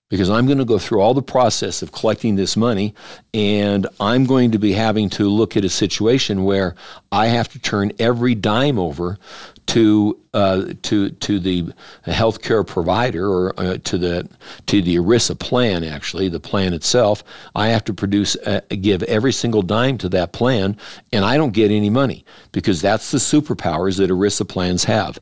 because 0.08 0.30
I'm 0.30 0.46
going 0.46 0.58
to 0.58 0.64
go 0.64 0.78
through 0.78 1.00
all 1.00 1.14
the 1.14 1.22
process 1.22 1.82
of 1.82 1.92
collecting 1.92 2.36
this 2.36 2.56
money 2.56 2.94
and 3.34 3.86
I'm 3.98 4.24
going 4.24 4.52
to 4.52 4.58
be 4.58 4.72
having 4.72 5.10
to 5.10 5.28
look 5.28 5.56
at 5.56 5.64
a 5.64 5.68
situation 5.68 6.44
where 6.44 6.74
I 7.10 7.26
have 7.26 7.48
to 7.50 7.58
turn 7.58 7.92
every 7.98 8.34
dime 8.34 8.78
over 8.78 9.18
to 9.66 10.18
uh, 10.36 10.74
to 10.82 11.08
to 11.08 11.40
the 11.40 11.62
healthcare 12.06 12.66
provider 12.66 13.26
or 13.26 13.58
uh, 13.58 13.78
to 13.84 13.96
the 13.96 14.28
to 14.66 14.82
the 14.82 14.96
ERISA 14.96 15.38
plan. 15.38 15.82
Actually, 15.82 16.28
the 16.28 16.38
plan 16.38 16.74
itself, 16.74 17.24
I 17.54 17.68
have 17.68 17.82
to 17.84 17.94
produce 17.94 18.36
uh, 18.36 18.60
give 18.68 19.02
every 19.04 19.32
single 19.32 19.62
dime 19.62 19.96
to 19.98 20.10
that 20.10 20.32
plan, 20.32 20.76
and 21.10 21.24
I 21.24 21.38
don't 21.38 21.54
get 21.54 21.70
any 21.70 21.88
money 21.88 22.22
because 22.52 22.82
that's 22.82 23.10
the 23.10 23.18
superpowers 23.18 23.96
that 23.96 24.10
ERISA 24.10 24.46
plans 24.46 24.84
have, 24.84 25.18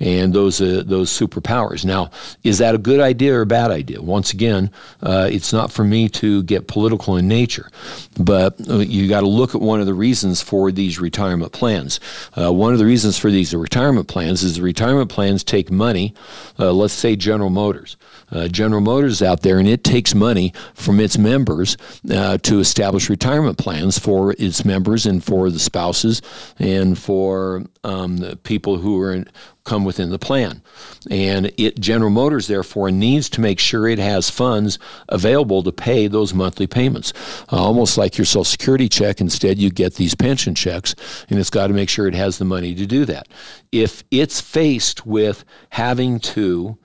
and 0.00 0.34
those 0.34 0.60
uh, 0.60 0.82
those 0.84 1.10
superpowers. 1.10 1.86
Now, 1.86 2.10
is 2.44 2.58
that 2.58 2.74
a 2.74 2.78
good 2.78 3.00
idea 3.00 3.36
or 3.36 3.40
a 3.40 3.46
bad 3.46 3.70
idea? 3.70 4.02
Once 4.02 4.34
again, 4.34 4.70
uh, 5.02 5.30
it's 5.32 5.50
not 5.50 5.72
for 5.72 5.84
me 5.84 6.10
to 6.10 6.42
get 6.42 6.68
political 6.68 7.16
in 7.16 7.26
nature, 7.26 7.70
but 8.20 8.54
uh, 8.68 8.80
you 8.80 9.08
got 9.08 9.20
to 9.20 9.28
look 9.28 9.54
at 9.54 9.62
one 9.62 9.80
of 9.80 9.86
the 9.86 9.94
reasons 9.94 10.42
for 10.42 10.70
these 10.70 11.00
retirement 11.00 11.52
plans. 11.52 12.00
one 12.34 12.74
of 12.74 12.78
the 12.78 12.84
reasons 12.84 13.16
for 13.16 13.30
these 13.30 13.54
retirement 13.54 13.87
retirement 13.88 14.08
plans 14.08 14.42
is 14.42 14.56
the 14.56 14.62
retirement 14.62 15.10
plans 15.10 15.42
take 15.42 15.70
money, 15.70 16.12
uh, 16.58 16.70
let's 16.72 16.92
say 16.92 17.16
General 17.16 17.48
Motors. 17.48 17.96
Uh, 18.30 18.46
General 18.46 18.82
Motors 18.82 19.22
out 19.22 19.40
there, 19.40 19.58
and 19.58 19.66
it 19.66 19.82
takes 19.82 20.14
money 20.14 20.52
from 20.74 21.00
its 21.00 21.16
members 21.16 21.78
uh, 22.10 22.36
to 22.38 22.60
establish 22.60 23.08
retirement 23.08 23.56
plans 23.56 23.98
for 23.98 24.34
its 24.38 24.62
members 24.62 25.06
and 25.06 25.24
for 25.24 25.48
the 25.48 25.58
spouses 25.58 26.20
and 26.58 26.98
for 26.98 27.64
um, 27.84 28.18
the 28.18 28.36
people 28.36 28.78
who 28.78 29.00
are 29.00 29.12
in, 29.12 29.28
come 29.64 29.84
within 29.84 30.10
the 30.10 30.18
plan. 30.18 30.62
And 31.10 31.52
it 31.56 31.78
General 31.78 32.10
Motors 32.10 32.46
therefore 32.46 32.90
needs 32.90 33.28
to 33.30 33.40
make 33.40 33.58
sure 33.58 33.86
it 33.86 33.98
has 33.98 34.30
funds 34.30 34.78
available 35.08 35.62
to 35.62 35.72
pay 35.72 36.06
those 36.06 36.34
monthly 36.34 36.66
payments. 36.66 37.12
Uh, 37.52 37.56
almost 37.56 37.98
like 37.98 38.16
your 38.16 38.24
social 38.24 38.44
security 38.44 38.88
check 38.88 39.20
instead 39.20 39.58
you 39.58 39.70
get 39.70 39.94
these 39.94 40.14
pension 40.14 40.54
checks 40.54 40.94
and 41.28 41.38
it's 41.38 41.50
got 41.50 41.66
to 41.66 41.74
make 41.74 41.88
sure 41.88 42.06
it 42.06 42.14
has 42.14 42.38
the 42.38 42.44
money 42.44 42.74
to 42.74 42.86
do 42.86 43.04
that. 43.04 43.28
If 43.72 44.04
it's 44.10 44.40
faced 44.40 45.06
with 45.06 45.44
having 45.70 46.18
to 46.20 46.78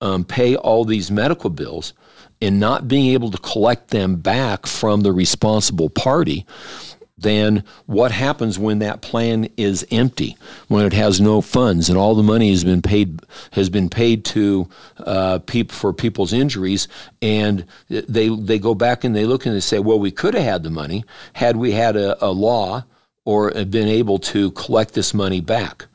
um, 0.00 0.24
pay 0.24 0.56
all 0.56 0.84
these 0.84 1.10
medical 1.10 1.50
bills 1.50 1.94
and 2.40 2.60
not 2.60 2.86
being 2.86 3.12
able 3.12 3.30
to 3.30 3.38
collect 3.38 3.88
them 3.88 4.16
back 4.16 4.66
from 4.66 5.00
the 5.00 5.12
responsible 5.12 5.88
party, 5.88 6.44
then 7.18 7.64
what 7.86 8.12
happens 8.12 8.58
when 8.58 8.78
that 8.80 9.00
plan 9.00 9.48
is 9.56 9.86
empty, 9.90 10.36
when 10.68 10.84
it 10.84 10.92
has 10.92 11.20
no 11.20 11.40
funds 11.40 11.88
and 11.88 11.96
all 11.96 12.14
the 12.14 12.22
money 12.22 12.50
has 12.50 12.62
been 12.62 12.82
paid 12.82 13.20
has 13.52 13.70
been 13.70 13.88
paid 13.88 14.24
to 14.24 14.68
uh, 14.98 15.38
people 15.40 15.74
for 15.74 15.92
people's 15.94 16.32
injuries, 16.32 16.88
and 17.22 17.64
they 17.88 18.28
they 18.28 18.58
go 18.58 18.74
back 18.74 19.02
and 19.02 19.16
they 19.16 19.24
look 19.24 19.46
and 19.46 19.54
they 19.54 19.60
say, 19.60 19.78
well, 19.78 19.98
we 19.98 20.10
could 20.10 20.34
have 20.34 20.44
had 20.44 20.62
the 20.62 20.70
money 20.70 21.04
had 21.32 21.56
we 21.56 21.72
had 21.72 21.96
a, 21.96 22.22
a 22.24 22.28
law 22.28 22.84
or 23.24 23.50
been 23.50 23.88
able 23.88 24.18
to 24.18 24.50
collect 24.52 24.92
this 24.92 25.14
money 25.14 25.40
back 25.40 25.86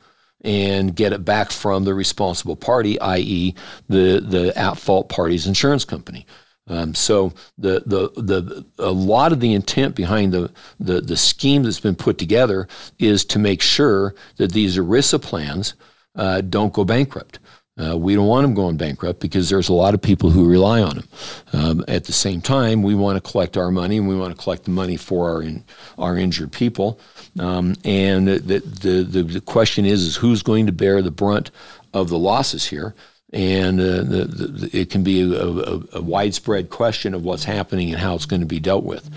and 0.44 0.96
get 0.96 1.12
it 1.12 1.24
back 1.24 1.52
from 1.52 1.84
the 1.84 1.94
responsible 1.94 2.56
party, 2.56 3.00
i.e., 3.00 3.54
the 3.88 4.20
the 4.20 4.52
at 4.58 4.76
fault 4.76 5.08
party's 5.08 5.46
insurance 5.46 5.84
company. 5.84 6.26
Um, 6.68 6.94
so 6.94 7.32
the, 7.58 7.82
the 7.86 8.08
the 8.20 8.64
a 8.78 8.92
lot 8.92 9.32
of 9.32 9.40
the 9.40 9.52
intent 9.52 9.96
behind 9.96 10.32
the, 10.32 10.50
the 10.78 11.00
the 11.00 11.16
scheme 11.16 11.64
that's 11.64 11.80
been 11.80 11.96
put 11.96 12.18
together 12.18 12.68
is 12.98 13.24
to 13.26 13.38
make 13.38 13.60
sure 13.60 14.14
that 14.36 14.52
these 14.52 14.76
ERISA 14.76 15.20
plans 15.20 15.74
uh, 16.14 16.40
don't 16.40 16.72
go 16.72 16.84
bankrupt. 16.84 17.40
Uh, 17.82 17.96
we 17.96 18.14
don't 18.14 18.26
want 18.26 18.42
them 18.44 18.54
going 18.54 18.76
bankrupt 18.76 19.18
because 19.18 19.48
there's 19.48 19.70
a 19.70 19.72
lot 19.72 19.94
of 19.94 20.02
people 20.02 20.30
who 20.30 20.46
rely 20.46 20.82
on 20.82 20.96
them. 20.96 21.08
Um, 21.54 21.84
at 21.88 22.04
the 22.04 22.12
same 22.12 22.42
time, 22.42 22.82
we 22.82 22.94
want 22.94 23.22
to 23.22 23.30
collect 23.30 23.56
our 23.56 23.70
money 23.70 23.96
and 23.96 24.06
we 24.06 24.14
want 24.14 24.36
to 24.36 24.40
collect 24.40 24.64
the 24.64 24.70
money 24.70 24.98
for 24.98 25.30
our 25.30 25.42
in, 25.42 25.64
our 25.96 26.18
injured 26.18 26.52
people. 26.52 27.00
Um, 27.38 27.74
and 27.82 28.28
the, 28.28 28.38
the, 28.60 29.02
the, 29.04 29.22
the 29.22 29.40
question 29.40 29.86
is, 29.86 30.02
is 30.02 30.16
who's 30.16 30.42
going 30.42 30.66
to 30.66 30.72
bear 30.72 31.00
the 31.00 31.10
brunt 31.10 31.50
of 31.94 32.10
the 32.10 32.18
losses 32.18 32.66
here? 32.66 32.94
And 33.32 33.80
uh, 33.80 34.02
the, 34.02 34.24
the, 34.26 34.78
it 34.78 34.90
can 34.90 35.02
be 35.02 35.22
a, 35.22 35.42
a, 35.42 35.80
a, 35.94 36.02
widespread 36.02 36.68
question 36.68 37.14
of 37.14 37.24
what's 37.24 37.44
happening 37.44 37.90
and 37.90 37.98
how 37.98 38.14
it's 38.14 38.26
going 38.26 38.40
to 38.40 38.46
be 38.46 38.60
dealt 38.60 38.84
with. 38.84 39.08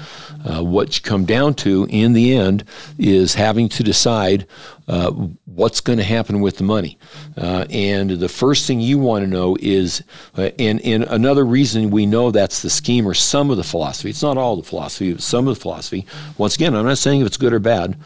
Uh, 0.45 0.63
what 0.63 0.95
you 0.95 1.01
come 1.01 1.25
down 1.25 1.53
to 1.53 1.85
in 1.89 2.13
the 2.13 2.33
end 2.33 2.63
is 2.97 3.33
having 3.33 3.67
to 3.67 3.83
decide 3.83 4.47
uh, 4.87 5.11
what's 5.45 5.81
going 5.81 5.97
to 5.97 6.03
happen 6.03 6.39
with 6.39 6.57
the 6.57 6.63
money. 6.63 6.97
Uh, 7.35 7.65
and 7.69 8.11
the 8.11 8.29
first 8.29 8.67
thing 8.67 8.79
you 8.79 8.97
want 8.99 9.23
to 9.23 9.29
know 9.29 9.57
is, 9.59 10.01
uh, 10.37 10.49
and, 10.59 10.79
and 10.81 11.03
another 11.05 11.43
reason 11.43 11.89
we 11.89 12.05
know 12.05 12.31
that's 12.31 12.61
the 12.61 12.69
scheme 12.69 13.05
or 13.05 13.13
some 13.13 13.51
of 13.51 13.57
the 13.57 13.63
philosophy, 13.63 14.11
it's 14.11 14.23
not 14.23 14.37
all 14.37 14.55
the 14.55 14.63
philosophy, 14.63 15.11
but 15.11 15.21
some 15.21 15.47
of 15.47 15.55
the 15.55 15.61
philosophy. 15.61 16.05
Once 16.37 16.55
again, 16.55 16.73
I'm 16.73 16.85
not 16.85 16.99
saying 16.99 17.19
if 17.19 17.27
it's 17.27 17.37
good 17.37 17.53
or 17.53 17.59
bad 17.59 17.97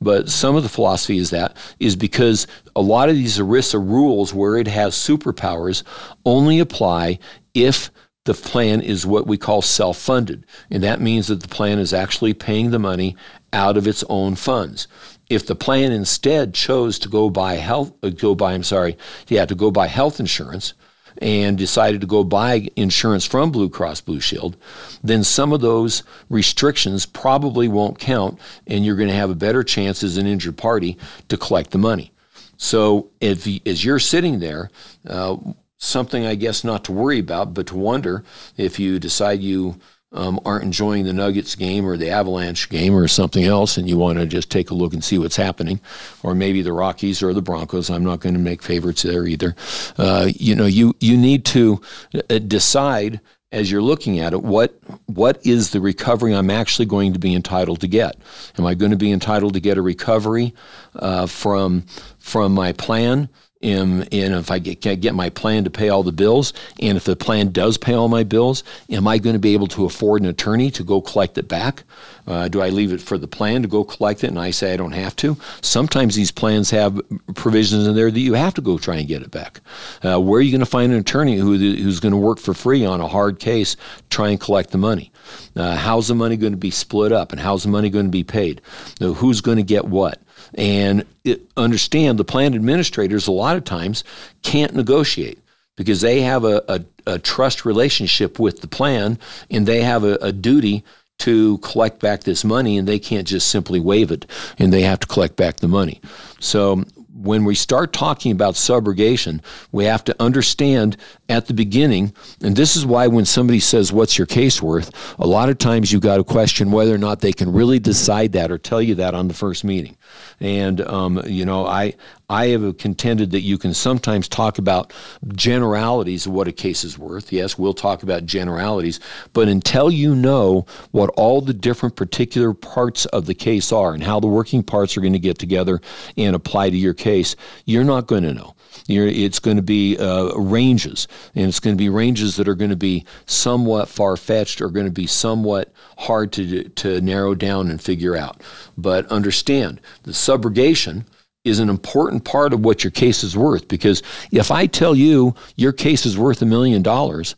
but 0.00 0.28
some 0.28 0.56
of 0.56 0.62
the 0.62 0.68
philosophy 0.68 1.18
is 1.18 1.30
that 1.30 1.56
is 1.80 1.96
because 1.96 2.46
a 2.76 2.80
lot 2.80 3.08
of 3.08 3.16
these 3.16 3.38
ERISA 3.38 3.74
rules 3.74 4.32
where 4.32 4.56
it 4.56 4.68
has 4.68 4.94
superpowers 4.94 5.82
only 6.24 6.58
apply 6.58 7.18
if 7.54 7.90
the 8.24 8.34
plan 8.34 8.82
is 8.82 9.06
what 9.06 9.26
we 9.26 9.38
call 9.38 9.62
self-funded. 9.62 10.44
And 10.70 10.82
that 10.82 11.00
means 11.00 11.28
that 11.28 11.40
the 11.40 11.48
plan 11.48 11.78
is 11.78 11.94
actually 11.94 12.34
paying 12.34 12.70
the 12.70 12.78
money 12.78 13.16
out 13.54 13.76
of 13.78 13.86
its 13.86 14.04
own 14.10 14.34
funds. 14.34 14.86
If 15.30 15.46
the 15.46 15.54
plan 15.54 15.92
instead 15.92 16.52
chose 16.54 16.98
to 17.00 17.08
go 17.08 17.30
buy 17.30 17.54
health 17.54 17.92
uh, 18.02 18.10
go 18.10 18.34
buy 18.34 18.52
I'm 18.52 18.62
sorry 18.62 18.96
yeah 19.28 19.46
to 19.46 19.54
go 19.54 19.70
buy 19.70 19.86
health 19.86 20.20
insurance 20.20 20.74
and 21.20 21.58
decided 21.58 22.00
to 22.00 22.06
go 22.06 22.24
buy 22.24 22.68
insurance 22.76 23.24
from 23.24 23.50
Blue 23.50 23.68
Cross 23.68 24.02
Blue 24.02 24.20
Shield, 24.20 24.56
then 25.02 25.24
some 25.24 25.52
of 25.52 25.60
those 25.60 26.02
restrictions 26.30 27.06
probably 27.06 27.68
won't 27.68 27.98
count, 27.98 28.38
and 28.66 28.84
you're 28.84 28.96
going 28.96 29.08
to 29.08 29.14
have 29.14 29.30
a 29.30 29.34
better 29.34 29.62
chance 29.62 30.02
as 30.02 30.16
an 30.16 30.26
injured 30.26 30.56
party 30.56 30.96
to 31.28 31.36
collect 31.36 31.70
the 31.70 31.78
money. 31.78 32.12
So, 32.56 33.10
if 33.20 33.46
as 33.66 33.84
you're 33.84 34.00
sitting 34.00 34.40
there, 34.40 34.70
uh, 35.06 35.36
something 35.78 36.26
I 36.26 36.34
guess 36.34 36.64
not 36.64 36.84
to 36.84 36.92
worry 36.92 37.20
about, 37.20 37.54
but 37.54 37.68
to 37.68 37.76
wonder 37.76 38.24
if 38.56 38.78
you 38.78 38.98
decide 38.98 39.40
you 39.40 39.78
um, 40.12 40.40
aren't 40.44 40.64
enjoying 40.64 41.04
the 41.04 41.12
Nuggets 41.12 41.54
game 41.54 41.86
or 41.86 41.96
the 41.96 42.10
Avalanche 42.10 42.68
game 42.68 42.94
or 42.94 43.08
something 43.08 43.44
else, 43.44 43.76
and 43.76 43.88
you 43.88 43.98
want 43.98 44.18
to 44.18 44.26
just 44.26 44.50
take 44.50 44.70
a 44.70 44.74
look 44.74 44.92
and 44.92 45.04
see 45.04 45.18
what's 45.18 45.36
happening, 45.36 45.80
or 46.22 46.34
maybe 46.34 46.62
the 46.62 46.72
Rockies 46.72 47.22
or 47.22 47.34
the 47.34 47.42
Broncos. 47.42 47.90
I'm 47.90 48.04
not 48.04 48.20
going 48.20 48.34
to 48.34 48.40
make 48.40 48.62
favorites 48.62 49.02
there 49.02 49.26
either. 49.26 49.54
Uh, 49.96 50.30
you 50.34 50.54
know, 50.54 50.66
you 50.66 50.94
you 51.00 51.16
need 51.16 51.44
to 51.46 51.80
uh, 52.14 52.38
decide 52.38 53.20
as 53.50 53.70
you're 53.70 53.82
looking 53.82 54.18
at 54.18 54.34
it 54.34 54.42
what 54.42 54.78
what 55.06 55.44
is 55.46 55.70
the 55.70 55.80
recovery 55.80 56.34
I'm 56.34 56.50
actually 56.50 56.86
going 56.86 57.12
to 57.14 57.18
be 57.18 57.34
entitled 57.34 57.80
to 57.80 57.88
get. 57.88 58.16
Am 58.58 58.66
I 58.66 58.74
going 58.74 58.90
to 58.90 58.96
be 58.96 59.12
entitled 59.12 59.54
to 59.54 59.60
get 59.60 59.78
a 59.78 59.82
recovery 59.82 60.54
uh, 60.96 61.26
from 61.26 61.84
from 62.18 62.52
my 62.52 62.72
plan? 62.72 63.28
Am, 63.62 64.02
and 64.12 64.34
if 64.34 64.50
I 64.50 64.58
get, 64.58 65.00
get 65.00 65.14
my 65.14 65.30
plan 65.30 65.64
to 65.64 65.70
pay 65.70 65.88
all 65.88 66.02
the 66.02 66.12
bills, 66.12 66.52
and 66.80 66.96
if 66.96 67.04
the 67.04 67.16
plan 67.16 67.50
does 67.50 67.76
pay 67.76 67.94
all 67.94 68.08
my 68.08 68.22
bills, 68.22 68.62
am 68.90 69.08
I 69.08 69.18
going 69.18 69.34
to 69.34 69.40
be 69.40 69.54
able 69.54 69.66
to 69.68 69.84
afford 69.84 70.22
an 70.22 70.28
attorney 70.28 70.70
to 70.72 70.84
go 70.84 71.00
collect 71.00 71.38
it 71.38 71.48
back? 71.48 71.84
Uh, 72.26 72.46
do 72.46 72.60
I 72.60 72.68
leave 72.68 72.92
it 72.92 73.00
for 73.00 73.16
the 73.16 73.26
plan 73.26 73.62
to 73.62 73.68
go 73.68 73.84
collect 73.84 74.22
it 74.22 74.28
and 74.28 74.38
I 74.38 74.50
say 74.50 74.74
I 74.74 74.76
don't 74.76 74.92
have 74.92 75.16
to? 75.16 75.36
Sometimes 75.62 76.14
these 76.14 76.30
plans 76.30 76.70
have 76.70 77.00
provisions 77.34 77.86
in 77.86 77.94
there 77.94 78.10
that 78.10 78.20
you 78.20 78.34
have 78.34 78.54
to 78.54 78.60
go 78.60 78.78
try 78.78 78.96
and 78.96 79.08
get 79.08 79.22
it 79.22 79.30
back. 79.30 79.60
Uh, 80.04 80.20
where 80.20 80.38
are 80.38 80.42
you 80.42 80.52
going 80.52 80.60
to 80.60 80.66
find 80.66 80.92
an 80.92 80.98
attorney 80.98 81.36
who, 81.36 81.56
who's 81.56 82.00
going 82.00 82.12
to 82.12 82.18
work 82.18 82.38
for 82.38 82.54
free 82.54 82.84
on 82.84 83.00
a 83.00 83.08
hard 83.08 83.38
case, 83.38 83.76
try 84.10 84.28
and 84.28 84.40
collect 84.40 84.70
the 84.70 84.78
money? 84.78 85.10
Uh, 85.56 85.76
how's 85.76 86.08
the 86.08 86.14
money 86.14 86.36
going 86.36 86.52
to 86.52 86.58
be 86.58 86.70
split 86.70 87.12
up 87.12 87.32
and 87.32 87.40
how's 87.40 87.64
the 87.64 87.68
money 87.68 87.90
going 87.90 88.06
to 88.06 88.10
be 88.10 88.24
paid? 88.24 88.60
who's 89.00 89.40
going 89.40 89.56
to 89.56 89.62
get 89.62 89.84
what? 89.86 90.20
And 90.54 91.04
it, 91.24 91.42
understand 91.56 92.18
the 92.18 92.24
plan 92.24 92.54
administrators 92.54 93.26
a 93.26 93.32
lot 93.32 93.56
of 93.56 93.64
times 93.64 94.04
can't 94.42 94.74
negotiate 94.74 95.38
because 95.76 96.00
they 96.00 96.22
have 96.22 96.44
a, 96.44 96.62
a, 96.68 96.84
a 97.06 97.18
trust 97.18 97.64
relationship 97.64 98.38
with 98.38 98.60
the 98.60 98.68
plan 98.68 99.18
and 99.50 99.66
they 99.66 99.82
have 99.82 100.04
a, 100.04 100.14
a 100.16 100.32
duty 100.32 100.84
to 101.20 101.58
collect 101.58 102.00
back 102.00 102.22
this 102.22 102.44
money 102.44 102.78
and 102.78 102.86
they 102.86 102.98
can't 102.98 103.26
just 103.26 103.48
simply 103.48 103.80
waive 103.80 104.10
it 104.10 104.26
and 104.58 104.72
they 104.72 104.82
have 104.82 105.00
to 105.00 105.06
collect 105.06 105.36
back 105.36 105.56
the 105.56 105.68
money. 105.68 106.00
So 106.40 106.84
when 107.18 107.44
we 107.44 107.54
start 107.54 107.92
talking 107.92 108.30
about 108.30 108.54
subrogation, 108.54 109.40
we 109.72 109.84
have 109.84 110.04
to 110.04 110.14
understand 110.20 110.96
at 111.28 111.46
the 111.46 111.54
beginning, 111.54 112.12
and 112.42 112.54
this 112.54 112.76
is 112.76 112.86
why 112.86 113.08
when 113.08 113.24
somebody 113.24 113.58
says, 113.58 113.92
What's 113.92 114.16
your 114.16 114.26
case 114.26 114.62
worth? 114.62 114.90
a 115.18 115.26
lot 115.26 115.48
of 115.48 115.58
times 115.58 115.92
you've 115.92 116.02
got 116.02 116.18
to 116.18 116.24
question 116.24 116.70
whether 116.70 116.94
or 116.94 116.98
not 116.98 117.20
they 117.20 117.32
can 117.32 117.52
really 117.52 117.78
decide 117.80 118.32
that 118.32 118.52
or 118.52 118.58
tell 118.58 118.80
you 118.80 118.94
that 118.96 119.14
on 119.14 119.26
the 119.26 119.34
first 119.34 119.64
meeting. 119.64 119.96
And, 120.40 120.80
um, 120.82 121.22
you 121.26 121.44
know, 121.44 121.66
I, 121.66 121.94
I 122.30 122.48
have 122.48 122.76
contended 122.78 123.30
that 123.30 123.40
you 123.40 123.58
can 123.58 123.72
sometimes 123.72 124.28
talk 124.28 124.58
about 124.58 124.92
generalities 125.34 126.26
of 126.26 126.32
what 126.32 126.48
a 126.48 126.52
case 126.52 126.84
is 126.84 126.98
worth. 126.98 127.32
Yes, 127.32 127.58
we'll 127.58 127.74
talk 127.74 128.02
about 128.02 128.26
generalities, 128.26 129.00
but 129.32 129.48
until 129.48 129.90
you 129.90 130.14
know 130.14 130.66
what 130.90 131.10
all 131.10 131.40
the 131.40 131.54
different 131.54 131.96
particular 131.96 132.52
parts 132.52 133.06
of 133.06 133.26
the 133.26 133.34
case 133.34 133.72
are 133.72 133.94
and 133.94 134.02
how 134.02 134.20
the 134.20 134.26
working 134.26 134.62
parts 134.62 134.96
are 134.96 135.00
going 135.00 135.12
to 135.14 135.18
get 135.18 135.38
together 135.38 135.80
and 136.16 136.36
apply 136.36 136.70
to 136.70 136.76
your 136.76 136.94
case, 136.94 137.34
you're 137.64 137.84
not 137.84 138.06
going 138.06 138.24
to 138.24 138.34
know. 138.34 138.54
You're, 138.86 139.08
it's 139.08 139.38
going 139.38 139.56
to 139.56 139.62
be 139.62 139.96
uh, 139.98 140.34
ranges, 140.34 141.08
and 141.34 141.46
it's 141.46 141.60
going 141.60 141.76
to 141.76 141.78
be 141.78 141.88
ranges 141.88 142.36
that 142.36 142.48
are 142.48 142.54
going 142.54 142.70
to 142.70 142.76
be 142.76 143.04
somewhat 143.26 143.88
far 143.88 144.16
fetched 144.16 144.60
or 144.60 144.68
going 144.68 144.86
to 144.86 144.92
be 144.92 145.06
somewhat 145.06 145.72
hard 145.98 146.32
to, 146.32 146.68
to 146.70 147.00
narrow 147.00 147.34
down 147.34 147.70
and 147.70 147.80
figure 147.80 148.16
out. 148.16 148.42
But 148.76 149.06
understand 149.06 149.80
the 150.04 150.12
subrogation 150.12 151.04
is 151.44 151.58
an 151.58 151.68
important 151.68 152.24
part 152.24 152.52
of 152.52 152.64
what 152.64 152.84
your 152.84 152.90
case 152.90 153.24
is 153.24 153.36
worth. 153.36 153.68
Because 153.68 154.02
if 154.30 154.50
I 154.50 154.66
tell 154.66 154.94
you 154.94 155.34
your 155.56 155.72
case 155.72 156.04
is 156.04 156.18
worth 156.18 156.42
a 156.42 156.46
million 156.46 156.82
dollars, 156.82 157.34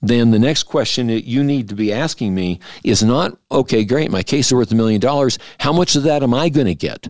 then 0.00 0.30
the 0.30 0.38
next 0.38 0.64
question 0.64 1.06
that 1.08 1.24
you 1.24 1.44
need 1.44 1.68
to 1.68 1.74
be 1.74 1.92
asking 1.92 2.34
me 2.34 2.60
is 2.82 3.02
not, 3.02 3.38
okay, 3.50 3.84
great, 3.84 4.10
my 4.10 4.22
case 4.22 4.46
is 4.46 4.54
worth 4.54 4.72
a 4.72 4.74
million 4.76 5.00
dollars. 5.00 5.38
How 5.58 5.72
much 5.72 5.96
of 5.96 6.02
that 6.04 6.22
am 6.22 6.34
I 6.34 6.48
going 6.48 6.66
to 6.66 6.74
get? 6.74 7.08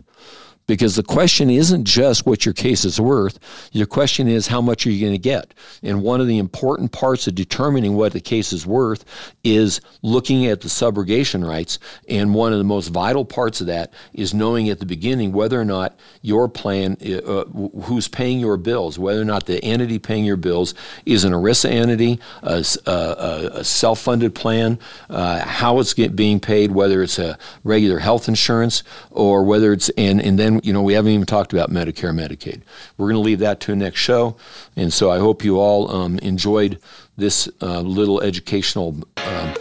Because 0.67 0.95
the 0.95 1.03
question 1.03 1.49
isn't 1.49 1.83
just 1.85 2.25
what 2.25 2.45
your 2.45 2.53
case 2.53 2.85
is 2.85 2.99
worth. 2.99 3.39
Your 3.71 3.85
question 3.85 4.27
is 4.27 4.47
how 4.47 4.61
much 4.61 4.87
are 4.87 4.91
you 4.91 5.01
going 5.01 5.13
to 5.13 5.19
get? 5.19 5.53
And 5.81 6.01
one 6.01 6.21
of 6.21 6.27
the 6.27 6.37
important 6.37 6.91
parts 6.91 7.27
of 7.27 7.35
determining 7.35 7.95
what 7.95 8.13
the 8.13 8.21
case 8.21 8.53
is 8.53 8.65
worth 8.65 9.03
is 9.43 9.81
looking 10.01 10.45
at 10.47 10.61
the 10.61 10.69
subrogation 10.69 11.47
rights. 11.47 11.79
And 12.07 12.33
one 12.33 12.53
of 12.53 12.59
the 12.59 12.63
most 12.63 12.89
vital 12.89 13.25
parts 13.25 13.61
of 13.61 13.67
that 13.67 13.93
is 14.13 14.33
knowing 14.33 14.69
at 14.69 14.79
the 14.79 14.85
beginning 14.85 15.33
whether 15.33 15.59
or 15.59 15.65
not 15.65 15.99
your 16.21 16.47
plan, 16.47 16.97
uh, 17.05 17.17
uh 17.17 17.45
who's 17.83 18.07
paying 18.07 18.39
your 18.39 18.57
bills, 18.57 18.97
whether 18.97 19.21
or 19.21 19.25
not 19.25 19.45
the 19.45 19.63
entity 19.63 19.99
paying 19.99 20.23
your 20.23 20.37
bills 20.37 20.73
is 21.05 21.23
an 21.23 21.33
ERISA 21.33 21.69
entity, 21.69 22.19
a, 22.41 22.63
a, 22.85 23.49
a 23.59 23.63
self 23.63 23.99
funded 23.99 24.33
plan, 24.33 24.79
uh, 25.09 25.39
how 25.39 25.79
it's 25.79 25.93
get, 25.93 26.15
being 26.15 26.39
paid, 26.39 26.71
whether 26.71 27.03
it's 27.03 27.19
a 27.19 27.37
regular 27.63 27.99
health 27.99 28.27
insurance 28.27 28.83
or 29.11 29.43
whether 29.43 29.73
it's, 29.73 29.89
and, 29.89 30.21
and 30.21 30.39
then 30.39 30.53
you 30.63 30.71
know, 30.71 30.81
we 30.81 30.93
haven't 30.93 31.11
even 31.11 31.25
talked 31.25 31.53
about 31.53 31.69
Medicare, 31.69 32.13
Medicaid. 32.13 32.61
We're 32.97 33.07
going 33.07 33.21
to 33.21 33.25
leave 33.25 33.39
that 33.39 33.59
to 33.61 33.71
the 33.71 33.75
next 33.75 33.99
show. 33.99 34.37
And 34.75 34.91
so 34.91 35.11
I 35.11 35.19
hope 35.19 35.43
you 35.43 35.59
all 35.59 35.91
um, 35.91 36.17
enjoyed 36.19 36.79
this 37.17 37.49
uh, 37.61 37.81
little 37.81 38.21
educational 38.21 38.97
uh, 39.17 39.53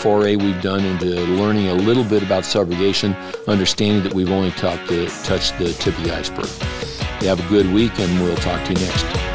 foray 0.00 0.36
we've 0.36 0.62
done 0.62 0.84
into 0.84 1.06
learning 1.06 1.68
a 1.68 1.74
little 1.74 2.04
bit 2.04 2.22
about 2.22 2.44
subrogation, 2.44 3.16
understanding 3.48 4.02
that 4.04 4.14
we've 4.14 4.30
only 4.30 4.52
talked 4.52 4.88
to, 4.88 5.06
touched 5.24 5.58
the 5.58 5.72
tip 5.74 5.96
of 5.98 6.04
the 6.04 6.14
iceberg. 6.14 6.48
You 7.20 7.28
have 7.28 7.44
a 7.44 7.48
good 7.48 7.72
week, 7.72 7.98
and 7.98 8.20
we'll 8.20 8.36
talk 8.36 8.64
to 8.66 8.74
you 8.74 8.86
next. 8.86 9.33